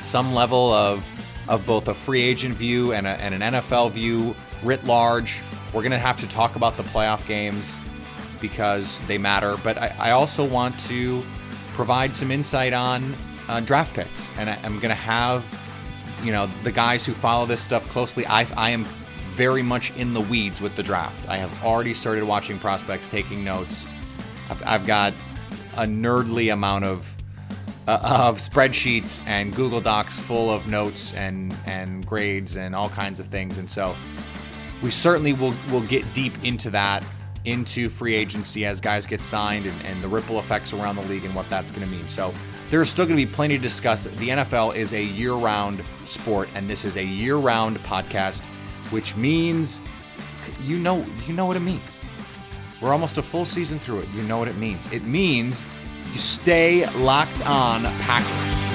some 0.00 0.34
level 0.34 0.72
of 0.72 1.06
of 1.46 1.64
both 1.64 1.86
a 1.86 1.94
free 1.94 2.22
agent 2.22 2.56
view 2.56 2.92
and, 2.92 3.06
a, 3.06 3.10
and 3.10 3.40
an 3.40 3.54
NFL 3.54 3.92
view 3.92 4.34
writ 4.64 4.84
large. 4.84 5.42
We're 5.72 5.82
going 5.82 5.92
to 5.92 5.98
have 5.98 6.18
to 6.22 6.28
talk 6.28 6.56
about 6.56 6.76
the 6.76 6.82
playoff 6.82 7.24
games 7.28 7.76
because 8.40 8.98
they 9.06 9.16
matter, 9.16 9.56
but 9.62 9.78
I, 9.78 9.94
I 9.96 10.10
also 10.10 10.44
want 10.44 10.78
to 10.88 11.22
provide 11.74 12.16
some 12.16 12.32
insight 12.32 12.72
on 12.72 13.14
uh, 13.48 13.60
draft 13.60 13.94
picks, 13.94 14.32
and 14.36 14.50
I, 14.50 14.58
I'm 14.64 14.80
going 14.80 14.88
to 14.88 14.96
have 14.96 15.44
you 16.24 16.32
know 16.32 16.50
the 16.64 16.72
guys 16.72 17.06
who 17.06 17.12
follow 17.12 17.46
this 17.46 17.60
stuff 17.60 17.88
closely. 17.90 18.26
I, 18.26 18.44
I 18.56 18.70
am 18.70 18.84
very 19.38 19.62
much 19.62 19.92
in 19.96 20.14
the 20.14 20.20
weeds 20.20 20.60
with 20.60 20.74
the 20.74 20.82
draft. 20.82 21.28
I 21.28 21.36
have 21.36 21.62
already 21.62 21.94
started 21.94 22.24
watching 22.24 22.58
prospects, 22.58 23.08
taking 23.08 23.44
notes. 23.44 23.86
I've, 24.50 24.60
I've 24.66 24.84
got 24.84 25.14
a 25.76 25.84
nerdly 25.84 26.52
amount 26.52 26.84
of 26.84 27.16
uh, 27.86 28.00
of 28.02 28.38
spreadsheets 28.38 29.24
and 29.28 29.54
Google 29.54 29.80
Docs 29.80 30.18
full 30.18 30.50
of 30.50 30.66
notes 30.66 31.14
and 31.14 31.54
and 31.66 32.04
grades 32.04 32.56
and 32.56 32.74
all 32.74 32.88
kinds 32.88 33.20
of 33.20 33.28
things. 33.28 33.58
And 33.58 33.70
so 33.70 33.94
we 34.82 34.90
certainly 34.90 35.34
will 35.34 35.54
will 35.70 35.86
get 35.86 36.12
deep 36.12 36.42
into 36.42 36.68
that 36.70 37.04
into 37.44 37.88
free 37.88 38.16
agency 38.16 38.66
as 38.66 38.80
guys 38.80 39.06
get 39.06 39.22
signed 39.22 39.66
and, 39.66 39.82
and 39.86 40.02
the 40.02 40.08
ripple 40.08 40.40
effects 40.40 40.72
around 40.72 40.96
the 40.96 41.02
league 41.02 41.24
and 41.24 41.34
what 41.36 41.48
that's 41.48 41.70
going 41.70 41.86
to 41.86 41.90
mean. 41.90 42.08
So 42.08 42.34
there's 42.70 42.90
still 42.90 43.06
going 43.06 43.16
to 43.16 43.24
be 43.24 43.32
plenty 43.32 43.56
to 43.56 43.62
discuss. 43.62 44.02
The 44.02 44.30
NFL 44.30 44.74
is 44.74 44.92
a 44.92 45.02
year-round 45.02 45.84
sport, 46.04 46.48
and 46.54 46.68
this 46.68 46.84
is 46.84 46.96
a 46.96 47.04
year-round 47.04 47.78
podcast 47.84 48.42
which 48.90 49.16
means 49.16 49.80
you 50.62 50.78
know 50.78 51.04
you 51.26 51.34
know 51.34 51.46
what 51.46 51.56
it 51.56 51.60
means. 51.60 52.04
We're 52.80 52.92
almost 52.92 53.18
a 53.18 53.22
full 53.22 53.44
season 53.44 53.80
through 53.80 54.00
it. 54.00 54.08
You 54.10 54.22
know 54.22 54.38
what 54.38 54.48
it 54.48 54.56
means. 54.56 54.92
It 54.92 55.02
means 55.02 55.64
you 56.12 56.18
stay 56.18 56.88
locked 56.90 57.44
on 57.44 57.82
Packers. 57.82 58.67